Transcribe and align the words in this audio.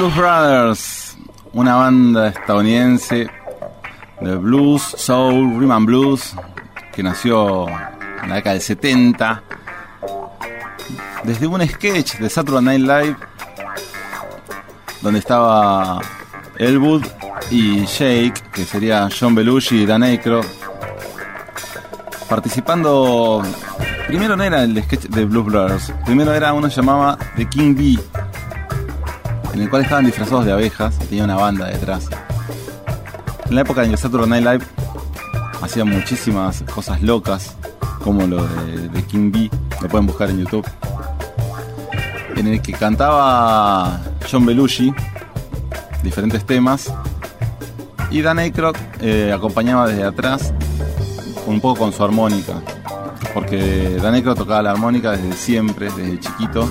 Blues 0.00 0.16
Brothers, 0.16 1.18
una 1.52 1.74
banda 1.74 2.28
estadounidense 2.28 3.28
de 4.22 4.36
blues, 4.36 4.80
soul, 4.96 5.58
rhythm 5.58 5.84
blues, 5.84 6.34
que 6.90 7.02
nació 7.02 7.68
en 7.68 8.30
la 8.30 8.36
década 8.36 8.54
del 8.54 8.62
70. 8.62 9.42
Desde 11.24 11.46
un 11.46 11.68
sketch 11.68 12.14
de 12.14 12.30
Saturday 12.30 12.62
Night 12.62 12.80
Live, 12.80 13.16
donde 15.02 15.18
estaba 15.18 16.00
Elwood 16.56 17.04
y 17.50 17.84
Jake, 17.84 18.40
que 18.54 18.64
sería 18.64 19.06
John 19.10 19.34
Belushi 19.34 19.82
y 19.82 19.86
Dan 19.86 20.02
Aykroyd, 20.02 20.46
participando. 22.26 23.42
Primero 24.06 24.34
no 24.34 24.44
era 24.44 24.62
el 24.62 24.82
sketch 24.82 25.08
de 25.08 25.26
Blues 25.26 25.44
Brothers, 25.44 25.92
primero 26.06 26.32
era 26.32 26.54
uno 26.54 26.70
que 26.70 26.74
llamaba 26.74 27.18
The 27.36 27.46
King 27.50 27.74
Bee 27.74 27.98
en 29.60 29.64
el 29.64 29.70
cual 29.70 29.82
estaban 29.82 30.06
disfrazados 30.06 30.46
de 30.46 30.52
abejas 30.52 30.96
y 31.02 31.04
tenía 31.04 31.24
una 31.24 31.36
banda 31.36 31.66
detrás. 31.66 32.08
En 33.46 33.54
la 33.54 33.60
época 33.60 33.86
que 33.86 33.94
Saturday 33.94 34.26
Night 34.26 34.42
Live 34.42 34.64
hacía 35.60 35.84
muchísimas 35.84 36.62
cosas 36.74 37.02
locas, 37.02 37.56
como 38.02 38.26
lo 38.26 38.42
de, 38.42 38.88
de 38.88 39.02
King 39.04 39.30
Bee, 39.30 39.50
lo 39.82 39.88
pueden 39.88 40.06
buscar 40.06 40.30
en 40.30 40.38
YouTube, 40.38 40.66
en 42.36 42.46
el 42.46 42.62
que 42.62 42.72
cantaba 42.72 44.00
John 44.30 44.46
Belushi 44.46 44.94
diferentes 46.02 46.46
temas 46.46 46.90
y 48.10 48.22
Dan 48.22 48.38
Aykroyd 48.38 48.76
eh, 49.02 49.30
acompañaba 49.30 49.88
desde 49.88 50.04
atrás 50.04 50.54
un 51.46 51.60
poco 51.60 51.80
con 51.80 51.92
su 51.92 52.02
armónica, 52.02 52.62
porque 53.34 53.98
Dan 54.00 54.14
Aykroyd 54.14 54.38
tocaba 54.38 54.62
la 54.62 54.70
armónica 54.70 55.10
desde 55.10 55.34
siempre, 55.34 55.90
desde 55.94 56.18
chiquito, 56.18 56.66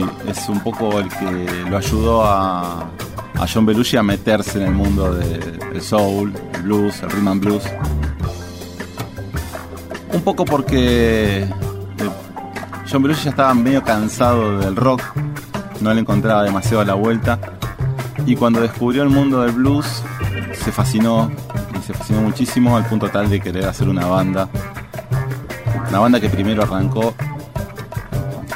y 0.00 0.04
es 0.28 0.48
un 0.48 0.60
poco 0.60 0.98
el 0.98 1.08
que 1.08 1.64
lo 1.70 1.76
ayudó 1.76 2.24
a, 2.24 2.86
John 3.52 3.66
Belushi 3.66 3.96
a 3.96 4.02
meterse 4.02 4.58
en 4.60 4.68
el 4.68 4.72
mundo 4.74 5.12
de- 5.14 5.38
del 5.72 5.82
soul, 5.82 6.32
el 6.54 6.62
blues, 6.62 7.02
el 7.02 7.10
rhythm 7.10 7.28
and 7.28 7.40
blues. 7.44 7.62
Un 10.12 10.22
poco 10.22 10.44
porque 10.44 11.42
eh, 11.42 11.50
John 12.90 13.02
Belushi 13.02 13.24
ya 13.24 13.30
estaba 13.30 13.52
medio 13.54 13.82
cansado 13.82 14.58
del 14.60 14.76
rock, 14.76 15.02
no 15.80 15.92
le 15.92 16.00
encontraba 16.00 16.42
demasiado 16.44 16.84
la 16.84 16.94
vuelta, 16.94 17.38
y 18.24 18.36
cuando 18.36 18.60
descubrió 18.60 19.02
el 19.02 19.10
mundo 19.10 19.42
del 19.42 19.52
blues 19.52 20.02
se 20.54 20.72
fascinó, 20.72 21.30
y 21.78 21.82
se 21.82 21.92
fascinó 21.92 22.22
muchísimo 22.22 22.76
al 22.76 22.86
punto 22.86 23.08
tal 23.10 23.28
de 23.28 23.40
querer 23.40 23.66
hacer 23.66 23.88
una 23.88 24.06
banda. 24.06 24.48
Una 25.88 25.98
banda 25.98 26.20
que 26.20 26.30
primero 26.30 26.62
arrancó 26.62 27.14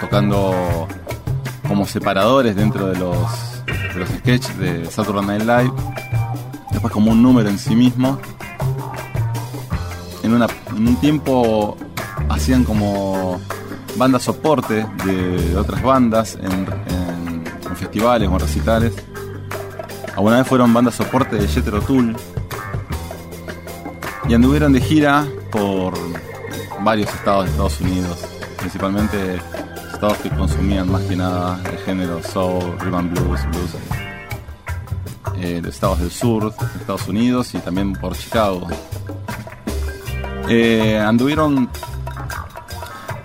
tocando 0.01 0.87
como 1.69 1.87
separadores 1.87 2.57
dentro 2.57 2.87
de 2.87 2.99
los, 2.99 3.17
los 3.95 4.09
sketches 4.09 4.59
de 4.59 4.87
Saturday 4.87 5.25
Night 5.25 5.43
Live. 5.43 5.73
Después 6.73 6.93
como 6.93 7.13
un 7.13 7.23
número 7.23 7.49
en 7.49 7.59
sí 7.59 7.77
mismo. 7.77 8.19
En, 10.23 10.33
un 10.33 10.97
tiempo 10.97 11.77
hacían 12.29 12.65
como 12.65 13.41
banda 13.97 14.19
soporte 14.19 14.87
de 15.05 15.57
otras 15.57 15.83
bandas 15.83 16.39
en 16.41 16.67
festivales 17.79 18.29
o 18.29 18.33
en 18.33 18.41
recitales. 18.41 18.93
Alguna 20.15 20.39
vez 20.39 20.47
fueron 20.49 20.75
banda 20.75 20.91
soporte 20.91 21.37
de 21.37 21.49
Jethro 21.49 21.81
Tull. 21.81 22.17
Y 24.29 24.35
anduvieron 24.35 24.73
de 24.73 24.81
gira 24.81 25.27
por 25.51 25.95
varios 26.81 27.09
estados 27.15 27.45
de 27.47 27.51
Estados 27.53 27.81
Unidos. 27.81 28.27
Principalmente 28.59 29.41
estados 29.99 30.19
que 30.19 30.31
consumían 30.31 30.93
más 30.93 31.03
que 31.03 31.17
nada 31.17 31.61
el 31.73 31.79
género 31.79 32.23
soul, 32.23 32.79
rhythm 32.79 33.11
blues, 33.11 33.41
blues. 33.51 33.71
Eh, 35.41 35.61
de 35.61 35.69
estados 35.69 35.99
del 35.99 36.13
sur 36.13 36.55
Estados 36.79 37.09
Unidos 37.09 37.53
y 37.55 37.59
también 37.59 37.95
por 37.95 38.17
Chicago. 38.17 38.69
Eh, 40.49 40.97
anduvieron 40.97 41.69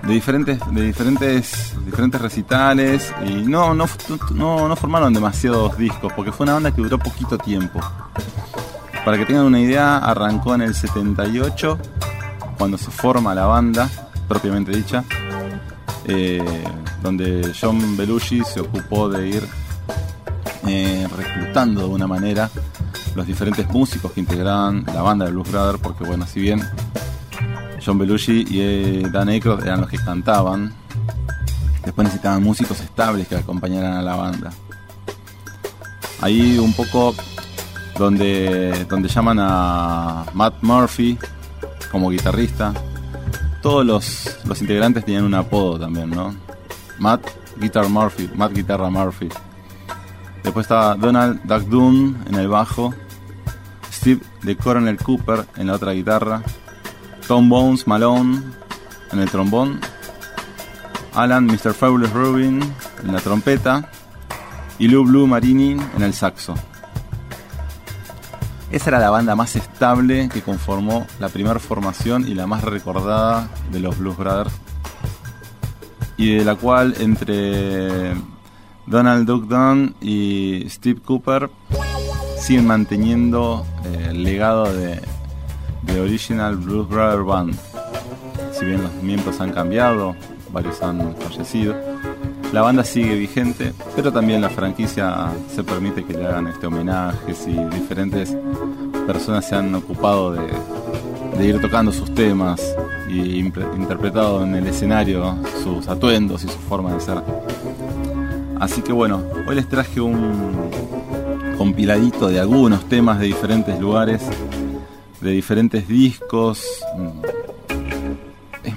de 0.01 0.13
diferentes, 0.13 0.59
de 0.71 0.81
diferentes, 0.81 1.75
diferentes 1.85 2.19
recitales 2.19 3.13
y 3.23 3.33
no, 3.43 3.75
no, 3.75 3.85
no, 4.31 4.67
no 4.67 4.75
formaron 4.75 5.13
demasiados 5.13 5.77
discos 5.77 6.11
porque 6.13 6.31
fue 6.31 6.45
una 6.45 6.53
banda 6.53 6.71
que 6.71 6.81
duró 6.81 6.97
poquito 6.97 7.37
tiempo. 7.37 7.79
Para 9.05 9.19
que 9.19 9.27
tengan 9.27 9.45
una 9.45 9.59
idea, 9.59 9.99
arrancó 9.99 10.55
en 10.55 10.63
el 10.63 10.73
78 10.73 11.77
cuando 12.57 12.79
se 12.79 12.89
forma 12.89 13.35
la 13.35 13.45
banda 13.45 13.87
propiamente 14.27 14.71
dicha 14.71 15.03
eh, 16.05 16.63
donde 17.01 17.53
John 17.59 17.97
Belushi 17.97 18.43
se 18.43 18.59
ocupó 18.61 19.09
de 19.09 19.27
ir 19.27 19.43
eh, 20.67 21.07
reclutando 21.15 21.81
de 21.81 21.87
una 21.87 22.07
manera 22.07 22.49
los 23.15 23.27
diferentes 23.27 23.67
músicos 23.69 24.11
que 24.11 24.21
integraban 24.21 24.85
la 24.93 25.01
banda 25.01 25.25
de 25.25 25.31
Blues 25.31 25.51
Brothers, 25.51 25.79
porque 25.79 26.03
bueno, 26.03 26.25
si 26.25 26.39
bien 26.39 26.61
John 27.83 27.97
Belushi 27.97 28.45
y 28.49 28.61
eh, 28.61 29.03
Dan 29.11 29.29
Aykroyd 29.29 29.63
eran 29.63 29.81
los 29.81 29.89
que 29.89 29.97
cantaban, 29.97 30.73
después 31.83 32.05
necesitaban 32.05 32.41
músicos 32.41 32.79
estables 32.79 33.27
que 33.27 33.35
acompañaran 33.35 33.93
a 33.93 34.01
la 34.01 34.15
banda. 34.15 34.51
Ahí 36.21 36.57
un 36.57 36.73
poco 36.73 37.13
donde, 37.97 38.85
donde 38.89 39.09
llaman 39.09 39.37
a 39.41 40.25
Matt 40.33 40.55
Murphy 40.61 41.17
como 41.91 42.09
guitarrista, 42.09 42.73
todos 43.63 43.85
los, 43.85 44.37
los 44.45 44.61
integrantes 44.61 45.05
tenían 45.05 45.23
un 45.23 45.33
apodo 45.33 45.79
también, 45.79 46.09
¿no? 46.09 46.35
Matt 46.99 47.25
Guitar 47.57 47.87
Murphy, 47.87 48.29
Matt 48.35 48.53
Guitarra 48.53 48.89
Murphy. 48.89 49.29
Después 50.43 50.65
estaba 50.65 50.95
Donald 50.95 51.41
Duck 51.45 51.63
Dunn 51.69 52.23
en 52.27 52.35
el 52.35 52.49
bajo, 52.49 52.93
Steve 53.89 54.21
de 54.41 54.57
Coronel 54.57 54.97
Cooper 54.97 55.45
en 55.55 55.67
la 55.67 55.73
otra 55.73 55.93
guitarra, 55.93 56.43
Tom 57.25 57.47
Bones 57.47 57.87
Malone 57.87 58.41
en 59.13 59.19
el 59.19 59.29
trombón, 59.31 59.79
Alan 61.13 61.45
Mr. 61.45 61.73
Fabulous 61.73 62.11
Rubin 62.11 62.61
en 63.03 63.13
la 63.13 63.21
trompeta 63.21 63.89
y 64.77 64.89
Lou 64.89 65.05
Blue 65.05 65.25
Marini 65.25 65.77
en 65.95 66.03
el 66.03 66.13
saxo. 66.13 66.55
Esa 68.73 68.89
era 68.89 68.97
la 68.97 69.11
banda 69.11 69.35
más 69.35 69.55
estable 69.55 70.29
que 70.29 70.41
conformó 70.41 71.05
la 71.19 71.29
primera 71.29 71.59
formación 71.59 72.27
y 72.27 72.33
la 72.33 72.47
más 72.47 72.63
recordada 72.63 73.47
de 73.71 73.79
los 73.79 73.99
Blues 73.99 74.17
Brothers. 74.17 74.51
Y 76.17 76.37
de 76.37 76.43
la 76.43 76.55
cual 76.55 76.95
entre 76.99 78.15
Donald 78.87 79.27
Duck 79.27 79.47
Dunn 79.47 79.93
y 80.01 80.65
Steve 80.69 80.99
Cooper 81.01 81.51
siguen 82.39 82.65
manteniendo 82.65 83.63
eh, 83.85 84.07
el 84.09 84.23
legado 84.23 84.73
de, 84.73 84.99
de 85.83 86.01
Original 86.01 86.55
Blues 86.55 86.89
Brother 86.89 87.21
Band. 87.21 87.55
Si 88.53 88.65
bien 88.65 88.81
los 88.81 88.93
miembros 89.03 89.39
han 89.39 89.51
cambiado, 89.51 90.15
varios 90.51 90.81
han 90.81 91.15
fallecido, 91.17 91.75
la 92.53 92.61
banda 92.61 92.83
sigue 92.83 93.15
vigente, 93.15 93.73
pero 93.95 94.13
también 94.13 94.39
la 94.39 94.49
franquicia 94.49 95.31
se 95.53 95.63
permite 95.63 96.05
que 96.05 96.13
le 96.13 96.27
hagan 96.27 96.47
este 96.47 96.67
homenajes 96.67 97.47
y 97.47 97.53
diferentes 97.75 98.37
personas 99.07 99.49
se 99.49 99.55
han 99.55 99.73
ocupado 99.73 100.33
de, 100.33 101.47
ir 101.47 101.59
tocando 101.59 101.91
sus 101.91 102.13
temas 102.13 102.61
y 103.09 103.39
interpretado 103.39 104.43
en 104.43 104.53
el 104.53 104.67
escenario 104.67 105.35
sus 105.63 105.87
atuendos 105.87 106.43
y 106.43 106.47
su 106.47 106.59
forma 106.59 106.93
de 106.93 107.01
ser. 107.01 107.23
Así 108.59 108.83
que 108.83 108.93
bueno, 108.93 109.23
hoy 109.47 109.55
les 109.55 109.67
traje 109.67 109.99
un 109.99 110.69
compiladito 111.57 112.27
de 112.27 112.39
algunos 112.39 112.87
temas 112.87 113.19
de 113.19 113.25
diferentes 113.25 113.79
lugares, 113.79 114.21
de 115.21 115.31
diferentes 115.31 115.87
discos. 115.87 116.63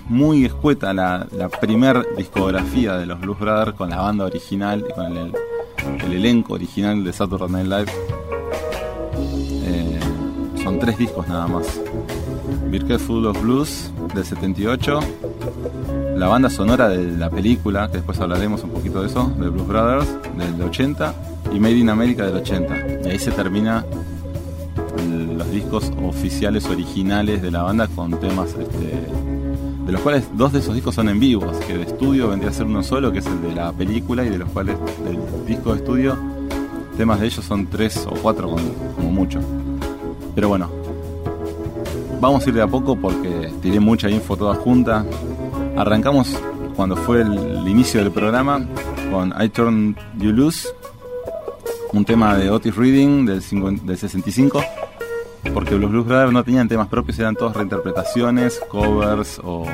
Muy 0.08 0.44
escueta 0.44 0.94
la, 0.94 1.26
la 1.32 1.48
primer 1.48 2.06
discografía 2.16 2.96
de 2.96 3.06
los 3.06 3.20
Blues 3.20 3.38
Brothers 3.38 3.72
con 3.74 3.90
la 3.90 3.96
banda 3.96 4.24
original 4.24 4.84
y 4.88 4.94
con 4.94 5.16
el, 5.16 5.32
elenco 6.12 6.54
original 6.54 7.02
de 7.02 7.12
Saturday 7.12 7.48
Night 7.48 7.66
Live. 7.66 7.92
Eh, 9.64 10.00
son 10.62 10.78
tres 10.78 10.96
discos 10.96 11.26
nada 11.26 11.48
más. 11.48 11.80
Birket 12.70 13.00
Full 13.00 13.26
of 13.26 13.40
Blues 13.42 13.90
del 14.14 14.24
78, 14.24 15.00
la 16.16 16.28
banda 16.28 16.50
sonora 16.50 16.88
de 16.88 17.16
la 17.16 17.28
película, 17.28 17.88
que 17.88 17.98
después 17.98 18.20
hablaremos 18.20 18.62
un 18.62 18.70
poquito 18.70 19.02
de 19.02 19.08
eso, 19.08 19.32
de 19.38 19.48
Blues 19.48 19.66
Brothers, 19.66 20.06
del 20.36 20.62
80, 20.62 21.14
y 21.52 21.60
Made 21.60 21.78
in 21.78 21.90
America 21.90 22.24
del 22.24 22.36
80. 22.36 23.02
Y 23.04 23.10
ahí 23.10 23.18
se 23.18 23.32
termina 23.32 23.84
los 25.36 25.50
discos 25.50 25.92
oficiales 26.02 26.66
originales 26.66 27.42
de 27.42 27.50
la 27.50 27.62
banda 27.62 27.88
con 27.88 28.18
temas 28.18 28.54
este, 28.58 29.06
de 29.86 29.92
los 29.92 30.00
cuales 30.00 30.28
dos 30.34 30.52
de 30.52 30.58
esos 30.58 30.74
discos 30.74 30.96
son 30.96 31.08
en 31.08 31.20
vivo, 31.20 31.48
así 31.48 31.64
que 31.64 31.78
de 31.78 31.84
estudio 31.84 32.28
vendría 32.28 32.50
a 32.50 32.52
ser 32.52 32.66
uno 32.66 32.82
solo, 32.82 33.12
que 33.12 33.20
es 33.20 33.26
el 33.26 33.40
de 33.40 33.54
la 33.54 33.72
película, 33.72 34.24
y 34.24 34.30
de 34.30 34.38
los 34.38 34.50
cuales 34.50 34.76
del 35.04 35.46
disco 35.46 35.72
de 35.72 35.78
estudio, 35.78 36.18
temas 36.96 37.20
de 37.20 37.26
ellos 37.26 37.44
son 37.44 37.68
tres 37.68 38.04
o 38.10 38.14
cuatro 38.16 38.50
como 38.50 39.10
mucho. 39.12 39.38
Pero 40.34 40.48
bueno, 40.48 40.68
vamos 42.20 42.44
a 42.44 42.48
ir 42.48 42.54
de 42.56 42.62
a 42.62 42.66
poco 42.66 42.96
porque 42.96 43.52
tiré 43.62 43.78
mucha 43.78 44.10
info 44.10 44.36
toda 44.36 44.56
junta. 44.56 45.06
Arrancamos 45.76 46.36
cuando 46.74 46.96
fue 46.96 47.20
el, 47.20 47.68
inicio 47.68 48.02
del 48.02 48.10
programa 48.10 48.66
con 49.12 49.32
I 49.40 49.48
Turn 49.50 49.96
You 50.18 50.32
Loose, 50.32 50.68
un 51.92 52.04
tema 52.04 52.36
de 52.36 52.50
Otis 52.50 52.74
Reading 52.74 53.24
del, 53.24 53.40
65, 53.40 54.62
porque 55.52 55.76
los 55.76 55.90
Blues 55.90 56.06
Brothers 56.06 56.32
no 56.32 56.44
tenían 56.44 56.68
temas 56.68 56.88
propios, 56.88 57.18
eran 57.18 57.36
todas 57.36 57.56
reinterpretaciones, 57.56 58.60
covers 58.68 59.40
o 59.42 59.66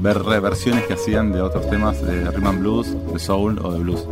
ver 0.00 0.22
reversiones 0.22 0.84
que 0.86 0.94
hacían 0.94 1.32
de 1.32 1.42
otros 1.42 1.68
temas 1.68 2.00
de 2.02 2.30
rhythm 2.30 2.58
blues, 2.60 2.96
de 3.12 3.18
soul 3.18 3.58
o 3.62 3.72
de 3.72 3.80
blues. 3.80 4.06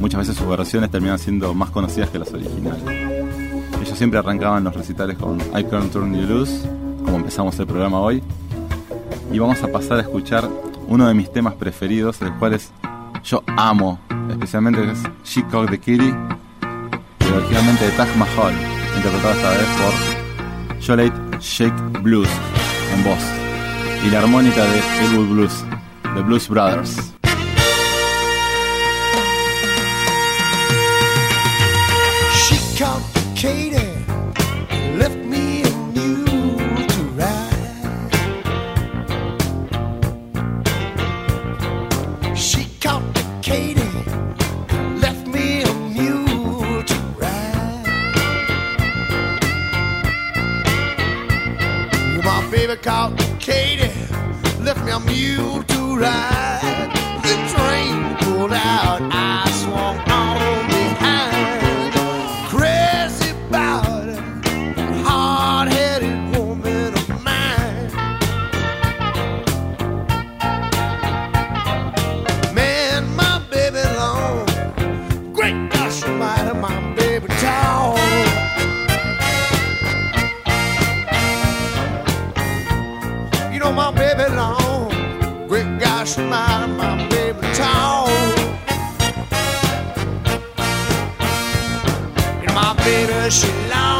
Muchas 0.00 0.20
veces 0.20 0.36
sus 0.36 0.48
versiones 0.48 0.90
terminan 0.90 1.18
siendo 1.18 1.54
más 1.54 1.70
conocidas 1.70 2.10
que 2.10 2.18
las 2.18 2.32
originales. 2.32 2.82
Ellos 3.80 3.98
siempre 3.98 4.18
arrancaban 4.18 4.64
los 4.64 4.74
recitales 4.74 5.16
con 5.16 5.38
I 5.40 5.64
Can't 5.64 5.92
Turn 5.92 6.14
You 6.14 6.26
Loose, 6.26 6.68
como 7.04 7.16
empezamos 7.16 7.58
el 7.58 7.66
programa 7.66 8.00
hoy 8.00 8.22
y 9.32 9.38
vamos 9.38 9.62
a 9.62 9.68
pasar 9.68 9.98
a 9.98 10.02
escuchar 10.02 10.48
uno 10.86 11.06
de 11.06 11.14
mis 11.14 11.30
temas 11.32 11.54
preferidos, 11.54 12.20
el 12.22 12.32
cual 12.34 12.54
es 12.54 12.72
yo 13.24 13.42
amo, 13.46 13.98
especialmente 14.30 14.90
es 14.90 15.02
She 15.24 15.44
Called 15.48 15.70
the 15.70 15.78
Kitty, 15.78 16.14
originalmente 17.34 17.84
de 17.84 17.90
Taj 17.92 18.08
Mahal, 18.16 18.54
interpretado 18.98 19.34
esta 19.34 19.50
vez 19.50 19.66
por 19.78 20.84
Jolate 20.84 21.38
Shake 21.40 22.02
Blues 22.02 22.28
en 22.94 23.04
voz 23.04 23.20
y 24.04 24.10
la 24.10 24.20
armónica 24.20 24.64
de 24.64 24.80
Elwood 25.04 25.28
Blues, 25.28 25.64
The 26.14 26.22
Blues 26.22 26.48
Brothers. 26.48 27.14
Called 52.88 53.18
Katie 53.38 53.92
you 55.10 55.62
to 55.64 55.98
ride. 55.98 56.47
My 92.68 92.74
baby, 92.84 93.30
she 93.30 93.48
long. 93.70 93.97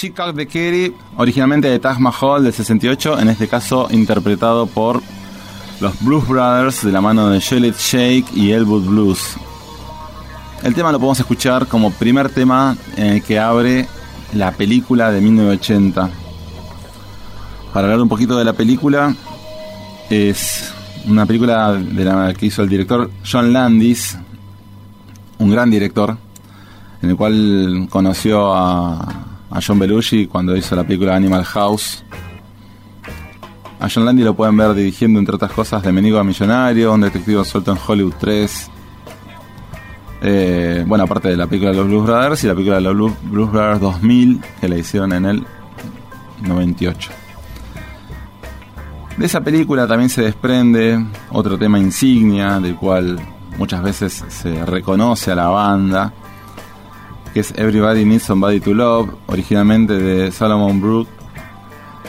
The 0.00 0.46
Kitty, 0.46 0.94
originalmente 1.18 1.68
de 1.68 1.78
Taj 1.78 1.98
Mahal 1.98 2.42
del 2.42 2.54
68, 2.54 3.20
en 3.20 3.28
este 3.28 3.48
caso 3.48 3.86
interpretado 3.90 4.66
por 4.66 5.02
los 5.78 6.00
Blues 6.02 6.26
Brothers 6.26 6.82
de 6.82 6.90
la 6.90 7.02
mano 7.02 7.28
de 7.28 7.38
Shellet 7.38 7.76
Shake 7.76 8.34
y 8.34 8.52
Elwood 8.52 8.86
Blues. 8.86 9.36
El 10.62 10.74
tema 10.74 10.90
lo 10.90 10.98
podemos 10.98 11.20
escuchar 11.20 11.66
como 11.66 11.90
primer 11.90 12.30
tema 12.30 12.78
en 12.96 13.06
el 13.08 13.22
que 13.22 13.38
abre 13.38 13.86
la 14.32 14.52
película 14.52 15.12
de 15.12 15.20
1980. 15.20 16.08
Para 17.74 17.84
hablar 17.84 18.00
un 18.00 18.08
poquito 18.08 18.38
de 18.38 18.44
la 18.46 18.54
película, 18.54 19.14
es 20.08 20.72
una 21.06 21.26
película 21.26 21.78
que 22.38 22.46
hizo 22.46 22.62
el 22.62 22.70
director 22.70 23.10
John 23.30 23.52
Landis, 23.52 24.16
un 25.36 25.50
gran 25.50 25.70
director, 25.70 26.16
en 27.02 27.10
el 27.10 27.16
cual 27.16 27.86
conoció 27.90 28.54
a 28.54 29.19
a 29.50 29.60
John 29.60 29.78
Belushi 29.78 30.26
cuando 30.26 30.56
hizo 30.56 30.76
la 30.76 30.84
película 30.84 31.16
Animal 31.16 31.44
House. 31.44 32.04
A 33.80 33.88
John 33.88 34.04
Landy 34.04 34.22
lo 34.22 34.34
pueden 34.34 34.56
ver 34.56 34.74
dirigiendo, 34.74 35.18
entre 35.18 35.34
otras 35.34 35.52
cosas, 35.52 35.82
de 35.82 35.92
Menigo 35.92 36.18
a 36.18 36.24
Millonario, 36.24 36.92
un 36.92 37.00
detective 37.00 37.44
suelto 37.44 37.72
en 37.72 37.78
Hollywood 37.84 38.14
3. 38.20 38.70
Eh, 40.22 40.84
bueno, 40.86 41.04
aparte 41.04 41.28
de 41.28 41.36
la 41.36 41.46
película 41.46 41.70
de 41.70 41.78
los 41.78 41.86
Blues 41.86 42.04
Brothers 42.04 42.44
y 42.44 42.46
la 42.46 42.52
película 42.52 42.76
de 42.76 42.82
los 42.82 42.94
Blues 43.22 43.50
Brothers 43.50 43.80
2000, 43.80 44.40
que 44.60 44.68
la 44.68 44.76
hicieron 44.76 45.12
en 45.14 45.24
el 45.24 45.46
98. 46.42 47.10
De 49.16 49.26
esa 49.26 49.40
película 49.40 49.86
también 49.86 50.10
se 50.10 50.22
desprende 50.22 51.02
otro 51.30 51.58
tema 51.58 51.78
insignia, 51.78 52.60
del 52.60 52.76
cual 52.76 53.18
muchas 53.58 53.82
veces 53.82 54.24
se 54.28 54.64
reconoce 54.66 55.32
a 55.32 55.34
la 55.34 55.48
banda, 55.48 56.12
que 57.32 57.40
es 57.40 57.52
Everybody 57.56 58.04
Needs 58.04 58.24
Somebody 58.24 58.60
to 58.60 58.74
Love, 58.74 59.10
originalmente 59.26 59.94
de 59.94 60.32
Solomon 60.32 60.80
Brook 60.80 61.08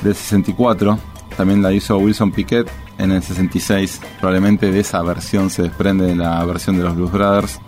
del 0.01 0.15
64. 0.15 0.97
También 1.37 1.61
la 1.61 1.71
hizo 1.71 1.97
Wilson 1.97 2.31
Pickett 2.31 2.69
en 2.97 3.11
el 3.11 3.21
66. 3.21 4.01
Probablemente 4.19 4.71
de 4.71 4.79
esa 4.79 5.01
versión 5.01 5.49
se 5.49 5.63
desprende 5.63 6.15
la 6.15 6.43
versión 6.45 6.77
de 6.77 6.83
los 6.83 6.95
Blues 6.95 7.11
Brothers. 7.11 7.59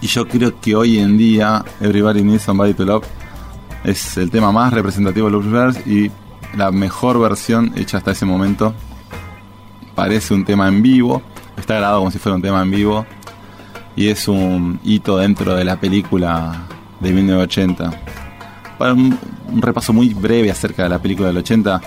Y 0.00 0.06
yo 0.06 0.26
creo 0.28 0.60
que 0.60 0.74
hoy 0.74 0.98
en 0.98 1.18
día 1.18 1.64
Everybody 1.80 2.22
Needs 2.22 2.42
Somebody 2.42 2.74
to 2.74 2.84
Love 2.84 3.04
es 3.84 4.16
el 4.16 4.30
tema 4.30 4.52
más 4.52 4.72
representativo 4.72 5.26
de 5.26 5.32
los 5.32 5.44
Blues 5.44 5.52
Brothers 5.52 5.86
y 5.86 6.10
la 6.56 6.70
mejor 6.70 7.18
versión 7.20 7.72
hecha 7.76 7.98
hasta 7.98 8.12
ese 8.12 8.24
momento. 8.24 8.74
Parece 9.94 10.34
un 10.34 10.44
tema 10.44 10.68
en 10.68 10.82
vivo, 10.82 11.22
está 11.56 11.74
grabado 11.74 12.00
como 12.00 12.10
si 12.10 12.18
fuera 12.18 12.36
un 12.36 12.42
tema 12.42 12.62
en 12.62 12.70
vivo 12.70 13.06
y 13.96 14.08
es 14.08 14.28
un 14.28 14.78
hito 14.84 15.16
dentro 15.16 15.56
de 15.56 15.64
la 15.64 15.80
película 15.80 16.66
de 17.00 17.12
1980. 17.12 17.90
Para 18.78 18.92
un, 18.92 19.18
repaso 19.56 19.92
muy 19.92 20.12
breve 20.12 20.50
acerca 20.50 20.82
de 20.82 20.90
la 20.90 20.98
película 20.98 21.28
del 21.28 21.38
80, 21.38 21.80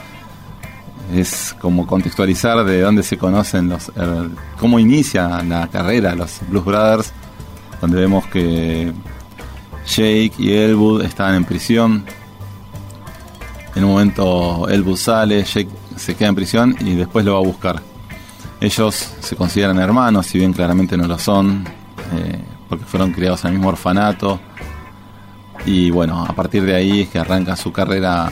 es 1.13 1.55
como 1.59 1.85
contextualizar 1.85 2.65
de 2.65 2.81
dónde 2.81 3.03
se 3.03 3.17
conocen 3.17 3.69
los. 3.69 3.91
cómo 4.59 4.79
inicia 4.79 5.43
la 5.43 5.67
carrera 5.67 6.15
los 6.15 6.39
Blues 6.49 6.65
Brothers, 6.65 7.13
donde 7.79 8.01
vemos 8.01 8.25
que 8.25 8.91
Jake 9.85 10.33
y 10.39 10.53
Elwood 10.53 11.03
estaban 11.03 11.35
en 11.35 11.45
prisión. 11.45 12.05
En 13.75 13.83
un 13.83 13.91
momento 13.91 14.67
Elwood 14.67 14.97
sale, 14.97 15.43
Jake 15.43 15.69
se 15.95 16.15
queda 16.15 16.29
en 16.29 16.35
prisión 16.35 16.75
y 16.79 16.95
después 16.95 17.23
lo 17.23 17.33
va 17.33 17.39
a 17.39 17.43
buscar. 17.43 17.81
Ellos 18.61 19.13
se 19.19 19.35
consideran 19.35 19.77
hermanos, 19.79 20.25
si 20.25 20.39
bien 20.39 20.53
claramente 20.53 20.97
no 20.97 21.07
lo 21.07 21.17
son, 21.17 21.65
eh, 22.13 22.39
porque 22.67 22.85
fueron 22.85 23.11
criados 23.11 23.43
en 23.43 23.49
el 23.49 23.53
mismo 23.55 23.69
orfanato. 23.69 24.39
Y 25.65 25.91
bueno, 25.91 26.25
a 26.25 26.33
partir 26.33 26.63
de 26.63 26.75
ahí 26.75 27.01
es 27.01 27.09
que 27.09 27.19
arranca 27.19 27.55
su 27.55 27.71
carrera 27.71 28.31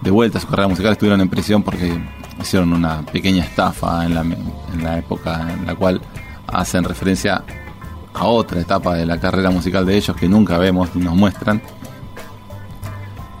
de 0.00 0.10
vuelta, 0.10 0.40
su 0.40 0.46
carrera 0.46 0.68
musical. 0.68 0.92
Estuvieron 0.92 1.20
en 1.20 1.28
prisión 1.28 1.62
porque 1.62 2.00
hicieron 2.40 2.72
una 2.72 3.02
pequeña 3.02 3.44
estafa 3.44 4.04
en 4.04 4.14
la, 4.14 4.20
en 4.20 4.84
la 4.84 4.98
época 4.98 5.48
en 5.52 5.66
la 5.66 5.74
cual 5.74 6.00
hacen 6.46 6.84
referencia 6.84 7.42
a 8.14 8.26
otra 8.26 8.60
etapa 8.60 8.94
de 8.94 9.06
la 9.06 9.18
carrera 9.18 9.50
musical 9.50 9.86
de 9.86 9.96
ellos 9.96 10.16
que 10.16 10.28
nunca 10.28 10.58
vemos 10.58 10.94
ni 10.94 11.04
nos 11.04 11.14
muestran. 11.14 11.60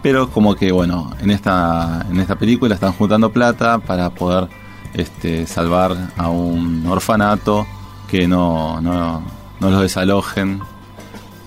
Pero 0.02 0.30
como 0.30 0.54
que 0.54 0.70
bueno, 0.72 1.10
en 1.20 1.30
esta, 1.30 2.06
en 2.08 2.20
esta 2.20 2.36
película 2.36 2.74
están 2.74 2.92
juntando 2.92 3.32
plata 3.32 3.78
para 3.78 4.10
poder 4.10 4.48
este, 4.94 5.46
salvar 5.46 5.96
a 6.16 6.28
un 6.28 6.86
orfanato 6.86 7.66
que 8.08 8.26
no, 8.26 8.80
no, 8.80 9.22
no 9.60 9.70
los 9.70 9.82
desalojen 9.82 10.60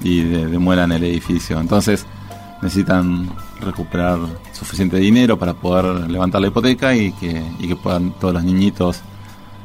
y 0.04 0.22
demuelan 0.22 0.92
el 0.92 1.04
edificio. 1.04 1.60
Entonces 1.60 2.06
necesitan 2.62 3.30
recuperar 3.60 4.20
suficiente 4.52 4.98
dinero 4.98 5.38
para 5.38 5.54
poder 5.54 6.10
levantar 6.10 6.42
la 6.42 6.48
hipoteca 6.48 6.96
y 6.96 7.12
que, 7.14 7.76
puedan 7.82 8.12
todos 8.20 8.34
los 8.34 8.44
niñitos 8.44 9.02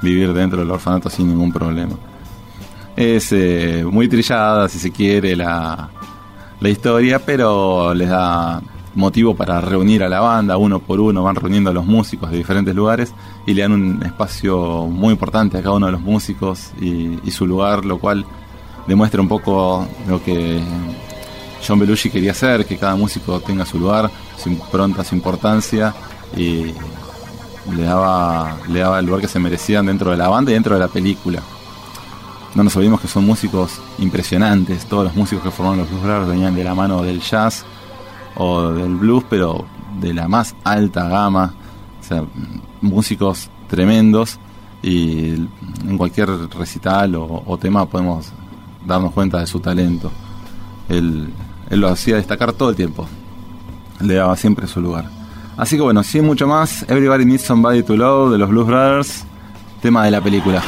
vivir 0.01 0.33
dentro 0.33 0.61
del 0.61 0.71
orfanato 0.71 1.11
sin 1.11 1.29
ningún 1.29 1.53
problema. 1.53 1.95
Es 2.97 3.33
eh, 3.33 3.85
muy 3.91 4.09
trillada, 4.09 4.69
si 4.69 4.79
se 4.79 4.91
quiere, 4.91 5.37
la, 5.37 5.91
la 6.61 6.69
historia, 6.69 7.19
pero 7.19 7.93
les 7.93 8.09
da 8.09 8.63
motivo 8.97 9.37
para 9.37 9.61
reunir 9.61 10.03
a 10.03 10.09
la 10.09 10.21
banda, 10.21 10.57
uno 10.57 10.81
por 10.81 11.01
uno 11.01 11.23
van 11.23 11.37
reuniendo 11.37 11.71
a 11.71 11.73
los 11.73 11.87
músicos 11.87 12.31
de 12.31 12.39
diferentes 12.39 12.75
lugares 12.75 13.13
y 13.47 13.55
le 13.55 13.63
dan 13.63 13.73
un 13.73 14.03
espacio 14.03 14.87
muy 14.87 15.13
importante 15.13 15.59
a 15.59 15.63
cada 15.63 15.77
uno 15.77 15.87
de 15.87 15.93
los 15.93 16.01
músicos 16.01 16.71
y, 16.81 17.31
su 17.31 17.47
lugar, 17.47 17.85
lo 17.85 17.99
cual 17.99 18.25
demuestra 18.87 19.21
un 19.21 19.29
poco 19.29 19.87
lo 20.09 20.23
que 20.23 20.61
John 21.67 21.79
Belushi 21.79 22.11
quería 22.11 22.33
hacer, 22.33 22.65
que 22.65 22.79
cada 22.79 22.97
músico 22.97 23.39
tenga 23.41 23.67
su 23.67 23.79
lugar, 23.79 24.11
su 24.37 24.49
impronta, 24.49 25.05
su 25.05 25.15
importancia 25.15 25.95
y 26.35 26.73
le 27.75 27.83
daba, 27.83 28.57
le 28.69 28.81
daba 28.81 28.99
el 28.99 29.07
lugar 29.07 29.21
que 29.21 29.29
se 29.29 29.39
merecían 29.39 29.87
dentro 29.87 30.11
de 30.11 30.17
la 30.17 30.29
banda 30.29 30.51
y 30.51 30.55
dentro 30.55 30.75
de 30.75 30.81
la 30.81 30.89
película. 30.89 31.43
No 32.55 32.65
nos 32.65 32.75
olvidemos 32.77 33.03
que 33.03 33.09
son 33.09 33.27
músicos 33.27 33.73
impresionantes, 33.99 34.87
todos 34.87 35.05
los 35.05 35.15
músicos 35.15 35.45
que 35.45 35.51
formaron 35.51 35.81
los 35.81 35.91
Blues 35.91 36.27
venían 36.27 36.55
de 36.55 36.65
la 36.65 36.75
mano 36.75 37.03
del 37.03 37.21
jazz, 37.21 37.67
o 38.37 38.71
del 38.73 38.97
blues, 38.97 39.25
pero 39.29 39.67
de 40.01 40.15
la 40.15 40.29
más 40.29 40.55
alta 40.65 41.09
gama, 41.09 41.55
o 42.01 42.05
sea, 42.05 42.25
músicos 42.81 43.51
tremendos 43.69 44.39
y 44.83 45.35
en 45.87 45.99
cualquier 45.99 46.29
recital 46.51 47.15
o, 47.17 47.59
tema 47.61 47.87
podemos 47.87 48.33
darnos 48.87 49.13
cuenta 49.13 49.41
de 49.41 49.47
su 49.47 49.61
talento. 49.61 50.11
Él, 50.89 51.33
él, 51.71 51.81
lo 51.81 51.89
hacía 51.89 52.17
destacar 52.17 52.53
todo 52.53 52.71
el 52.71 52.77
tiempo, 52.77 53.07
le 54.01 54.15
daba 54.15 54.37
siempre 54.37 54.67
su 54.67 54.81
lugar. 54.81 55.11
Así 55.57 55.77
que 55.77 55.83
bueno, 55.83 56.03
sin 56.03 56.25
mucho 56.25 56.47
más, 56.47 56.83
Everybody 56.83 57.25
Needs 57.25 57.43
Somebody 57.43 57.83
to 57.83 57.97
Love 57.97 58.33
de 58.33 58.39
los 58.39 58.49
Blues 58.49 58.67
Brothers, 58.67 59.25
tema 59.81 60.05
de 60.05 60.11
la 60.11 60.21
película. 60.21 60.63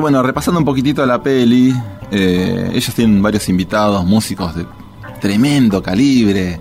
Bueno, 0.00 0.22
repasando 0.22 0.58
un 0.58 0.64
poquitito 0.64 1.04
la 1.04 1.22
peli, 1.22 1.74
eh, 2.10 2.70
ellos 2.72 2.94
tienen 2.94 3.20
varios 3.20 3.46
invitados, 3.50 4.02
músicos 4.06 4.54
de 4.54 4.64
tremendo 5.20 5.82
calibre. 5.82 6.58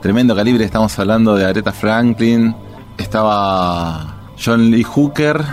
Tremendo 0.00 0.34
calibre, 0.34 0.64
estamos 0.64 0.98
hablando 0.98 1.36
de 1.36 1.44
Aretha 1.44 1.72
Franklin, 1.72 2.56
estaba 2.96 4.16
John 4.42 4.70
Lee 4.70 4.84
Hooker, 4.84 5.44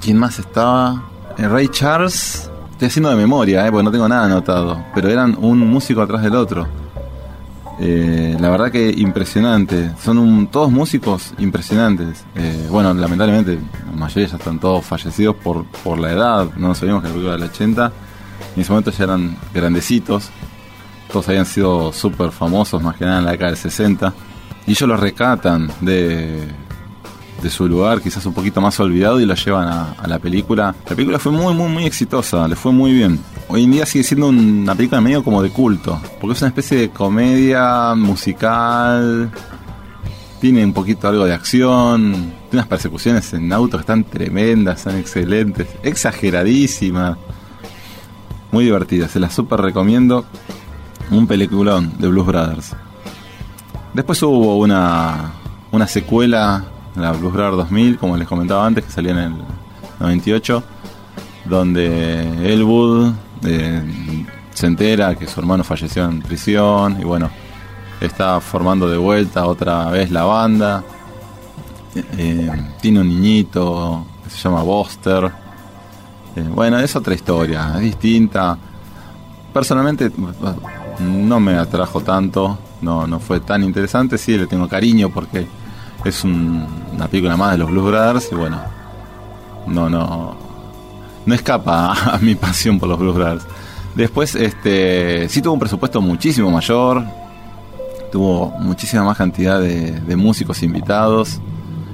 ¿quién 0.00 0.18
más 0.18 0.38
estaba? 0.38 1.02
Eh, 1.36 1.48
Ray 1.48 1.68
Charles, 1.68 2.48
estoy 2.70 2.86
haciendo 2.86 3.10
de 3.10 3.16
memoria, 3.16 3.66
eh, 3.66 3.70
porque 3.70 3.84
no 3.84 3.90
tengo 3.90 4.08
nada 4.08 4.26
anotado, 4.26 4.82
pero 4.94 5.08
eran 5.08 5.36
un 5.40 5.58
músico 5.58 6.00
atrás 6.00 6.22
del 6.22 6.36
otro. 6.36 6.68
Eh, 7.80 8.36
la 8.38 8.50
verdad 8.50 8.70
que 8.70 8.88
impresionante. 8.88 9.90
Son 10.02 10.46
todos 10.46 10.70
músicos 10.70 11.34
impresionantes. 11.38 12.24
Bueno, 12.70 12.94
lamentablemente 12.94 13.58
la 13.84 13.87
mayoría 13.98 14.28
ya 14.28 14.36
están 14.36 14.58
todos 14.58 14.84
fallecidos 14.84 15.36
por, 15.36 15.64
por 15.66 15.98
la 15.98 16.12
edad. 16.12 16.48
No 16.56 16.70
olvidemos 16.70 17.02
que 17.02 17.08
la 17.08 17.14
película 17.14 17.32
del 17.32 17.42
80. 17.44 17.92
En 18.54 18.62
ese 18.62 18.70
momento 18.70 18.90
ya 18.90 19.04
eran 19.04 19.36
grandecitos. 19.52 20.30
Todos 21.12 21.28
habían 21.28 21.46
sido 21.46 21.92
súper 21.92 22.30
famosos, 22.30 22.82
más 22.82 22.96
que 22.96 23.04
nada 23.04 23.18
en 23.18 23.24
la 23.24 23.32
década 23.32 23.50
del 23.50 23.58
60. 23.58 24.12
Y 24.66 24.72
ellos 24.72 24.88
los 24.88 25.00
rescatan 25.00 25.70
de, 25.80 26.46
de 27.42 27.50
su 27.50 27.66
lugar, 27.68 28.02
quizás 28.02 28.24
un 28.26 28.34
poquito 28.34 28.60
más 28.60 28.78
olvidado, 28.80 29.20
y 29.20 29.26
lo 29.26 29.34
llevan 29.34 29.68
a, 29.68 29.92
a 29.92 30.06
la 30.06 30.18
película. 30.18 30.74
La 30.88 30.96
película 30.96 31.18
fue 31.18 31.32
muy, 31.32 31.54
muy, 31.54 31.68
muy 31.68 31.86
exitosa, 31.86 32.46
le 32.46 32.56
fue 32.56 32.72
muy 32.72 32.92
bien. 32.92 33.18
Hoy 33.48 33.64
en 33.64 33.70
día 33.70 33.86
sigue 33.86 34.04
siendo 34.04 34.28
una 34.28 34.74
película 34.74 35.00
medio 35.00 35.24
como 35.24 35.42
de 35.42 35.50
culto, 35.50 36.00
porque 36.20 36.34
es 36.34 36.42
una 36.42 36.48
especie 36.48 36.78
de 36.78 36.90
comedia 36.90 37.94
musical, 37.94 39.30
tiene 40.40 40.64
un 40.64 40.72
poquito 40.72 41.08
algo 41.08 41.24
de 41.24 41.34
acción, 41.34 42.12
tiene 42.12 42.34
unas 42.52 42.66
persecuciones 42.66 43.32
en 43.32 43.52
autos 43.52 43.80
que 43.80 43.82
están 43.82 44.04
tremendas, 44.04 44.80
son 44.80 44.96
excelentes, 44.96 45.68
exageradísimas, 45.82 47.18
muy 48.50 48.64
divertidas, 48.64 49.10
se 49.10 49.20
las 49.20 49.34
super 49.34 49.60
recomiendo. 49.60 50.24
Un 51.10 51.26
peliculón 51.26 51.94
de 51.98 52.08
Blues 52.08 52.26
Brothers. 52.26 52.76
Después 53.94 54.22
hubo 54.22 54.58
una, 54.58 55.32
una 55.72 55.86
secuela, 55.86 56.64
la 56.94 57.12
Blues 57.12 57.32
Brothers 57.32 57.56
2000, 57.56 57.98
como 57.98 58.16
les 58.16 58.28
comentaba 58.28 58.66
antes, 58.66 58.84
que 58.84 58.90
salía 58.90 59.12
en 59.12 59.18
el 59.18 59.32
98, 60.00 60.62
donde 61.46 62.52
Elwood 62.52 63.12
eh, 63.44 63.82
se 64.52 64.66
entera 64.66 65.14
que 65.14 65.26
su 65.26 65.40
hermano 65.40 65.64
falleció 65.64 66.04
en 66.04 66.20
prisión 66.20 67.00
y 67.00 67.04
bueno, 67.04 67.30
está 68.00 68.40
formando 68.40 68.88
de 68.88 68.96
vuelta 68.96 69.46
otra 69.46 69.90
vez 69.90 70.10
la 70.10 70.24
banda. 70.24 70.84
Eh, 72.16 72.50
tiene 72.80 73.00
un 73.00 73.08
niñito 73.08 74.04
que 74.24 74.30
se 74.30 74.38
llama 74.38 74.62
Buster. 74.62 75.30
Eh, 76.36 76.44
bueno, 76.54 76.78
es 76.78 76.94
otra 76.94 77.14
historia, 77.14 77.72
es 77.76 77.80
distinta. 77.80 78.56
Personalmente 79.52 80.10
no 81.00 81.40
me 81.40 81.56
atrajo 81.56 82.00
tanto, 82.00 82.58
no, 82.82 83.06
no 83.06 83.18
fue 83.18 83.40
tan 83.40 83.62
interesante, 83.64 84.18
sí 84.18 84.36
le 84.36 84.46
tengo 84.46 84.68
cariño 84.68 85.08
porque 85.10 85.46
es 86.04 86.22
un- 86.22 86.66
una 86.94 87.08
película 87.08 87.36
más 87.36 87.52
de 87.52 87.58
los 87.58 87.70
Blues 87.70 87.86
Brothers 87.86 88.28
y 88.30 88.34
bueno, 88.36 88.58
no, 89.66 89.88
no, 89.88 90.36
no 91.26 91.34
escapa 91.34 91.92
a, 92.14 92.18
mi 92.18 92.34
pasión 92.34 92.78
por 92.78 92.88
los 92.88 92.98
Blues 92.98 93.14
Brothers. 93.16 93.46
Después, 93.96 94.34
este, 94.36 95.28
sí 95.28 95.42
tuvo 95.42 95.54
un 95.54 95.60
presupuesto 95.60 96.00
muchísimo 96.00 96.50
mayor, 96.50 97.02
tuvo 98.10 98.50
muchísima 98.60 99.04
más 99.04 99.16
cantidad 99.16 99.60
de, 99.60 99.92
de 100.00 100.16
músicos 100.16 100.62
invitados, 100.62 101.40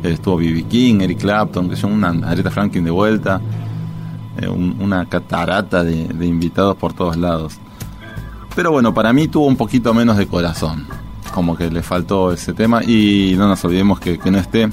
Eh, 0.03 0.13
estuvo 0.13 0.37
B.B. 0.37 0.65
King, 0.65 1.01
Eric 1.01 1.21
Clapton, 1.21 1.69
que 1.71 1.77
son 1.77 1.93
una 1.93 2.11
Aretha 2.29 2.51
Franklin 2.51 2.85
de 2.85 2.91
vuelta, 2.91 3.41
eh, 4.39 4.47
un- 4.49 4.77
una 4.81 5.07
catarata 5.07 5.83
de, 5.83 6.09
de 6.09 6.27
invitados 6.27 6.77
por 6.77 6.93
todos 6.93 7.17
lados. 7.17 7.55
Pero 8.55 8.71
bueno, 8.71 8.93
para 8.93 9.13
mí 9.15 9.29
tuvo 9.29 9.47
un 9.47 9.57
poquito 9.57 9.95
menos 9.95 10.17
de 10.19 10.27
corazón. 10.27 10.87
Como 11.33 11.57
que 11.57 11.71
le 11.71 11.83
faltó 11.83 12.33
ese 12.33 12.53
tema. 12.53 12.85
Y 12.85 13.35
no 13.39 13.49
nos 13.49 13.65
olvidemos 13.65 13.99
que, 13.99 14.19
que 14.19 14.31
no 14.31 14.39
esté. 14.39 14.69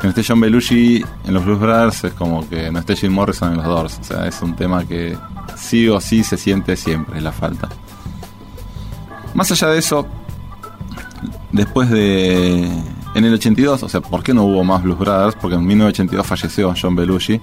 Que 0.00 0.04
no 0.04 0.08
esté 0.08 0.24
John 0.26 0.40
Belushi 0.40 1.04
en 1.26 1.34
los 1.34 1.44
Blues 1.44 1.60
Brothers 1.60 2.04
es 2.04 2.12
como 2.14 2.48
que 2.48 2.70
no 2.72 2.78
esté 2.80 2.96
Jim 2.96 3.12
Morrison 3.12 3.50
en 3.52 3.58
los 3.58 3.66
Doors. 3.66 3.98
O 4.00 4.04
sea, 4.04 4.26
es 4.26 4.40
un 4.42 4.56
tema 4.56 4.84
que 4.86 5.16
sí 5.56 5.88
o 5.88 6.00
sí 6.00 6.24
se 6.24 6.36
siente 6.38 6.74
siempre 6.76 7.20
la 7.20 7.30
falta. 7.32 7.68
Más 9.34 9.50
allá 9.52 9.68
de 9.68 9.78
eso, 9.78 10.06
después 11.54 11.88
de. 11.88 12.68
En 13.14 13.24
el 13.24 13.34
82, 13.34 13.84
o 13.84 13.88
sea, 13.88 14.00
¿por 14.00 14.24
qué 14.24 14.34
no 14.34 14.42
hubo 14.42 14.64
más 14.64 14.82
Blues 14.82 14.98
Brothers? 14.98 15.36
Porque 15.40 15.54
en 15.54 15.64
1982 15.64 16.26
falleció 16.26 16.74
John 16.80 16.96
Belushi. 16.96 17.40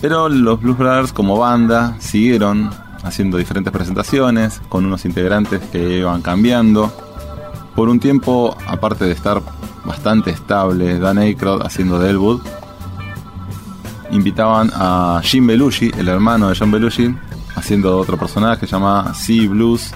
Pero 0.00 0.28
los 0.28 0.60
Blues 0.60 0.78
Brothers 0.78 1.12
como 1.12 1.36
banda 1.36 1.96
siguieron 1.98 2.70
haciendo 3.02 3.38
diferentes 3.38 3.72
presentaciones 3.72 4.60
con 4.68 4.86
unos 4.86 5.04
integrantes 5.04 5.60
que 5.72 5.98
iban 5.98 6.22
cambiando. 6.22 6.92
Por 7.74 7.88
un 7.88 7.98
tiempo, 7.98 8.56
aparte 8.66 9.04
de 9.04 9.12
estar 9.12 9.42
bastante 9.84 10.30
estable, 10.30 10.98
Dan 11.00 11.18
Aykroyd 11.18 11.62
haciendo 11.62 11.98
de 11.98 12.10
Elwood, 12.10 12.40
invitaban 14.10 14.70
a 14.74 15.20
Jim 15.24 15.46
Belushi, 15.46 15.90
el 15.96 16.08
hermano 16.08 16.48
de 16.48 16.56
John 16.56 16.70
Belushi, 16.70 17.14
haciendo 17.56 17.98
otro 17.98 18.16
personaje 18.16 18.60
que 18.60 18.66
se 18.66 18.72
llama 18.72 19.12
Sea 19.14 19.48
Blues. 19.48 19.92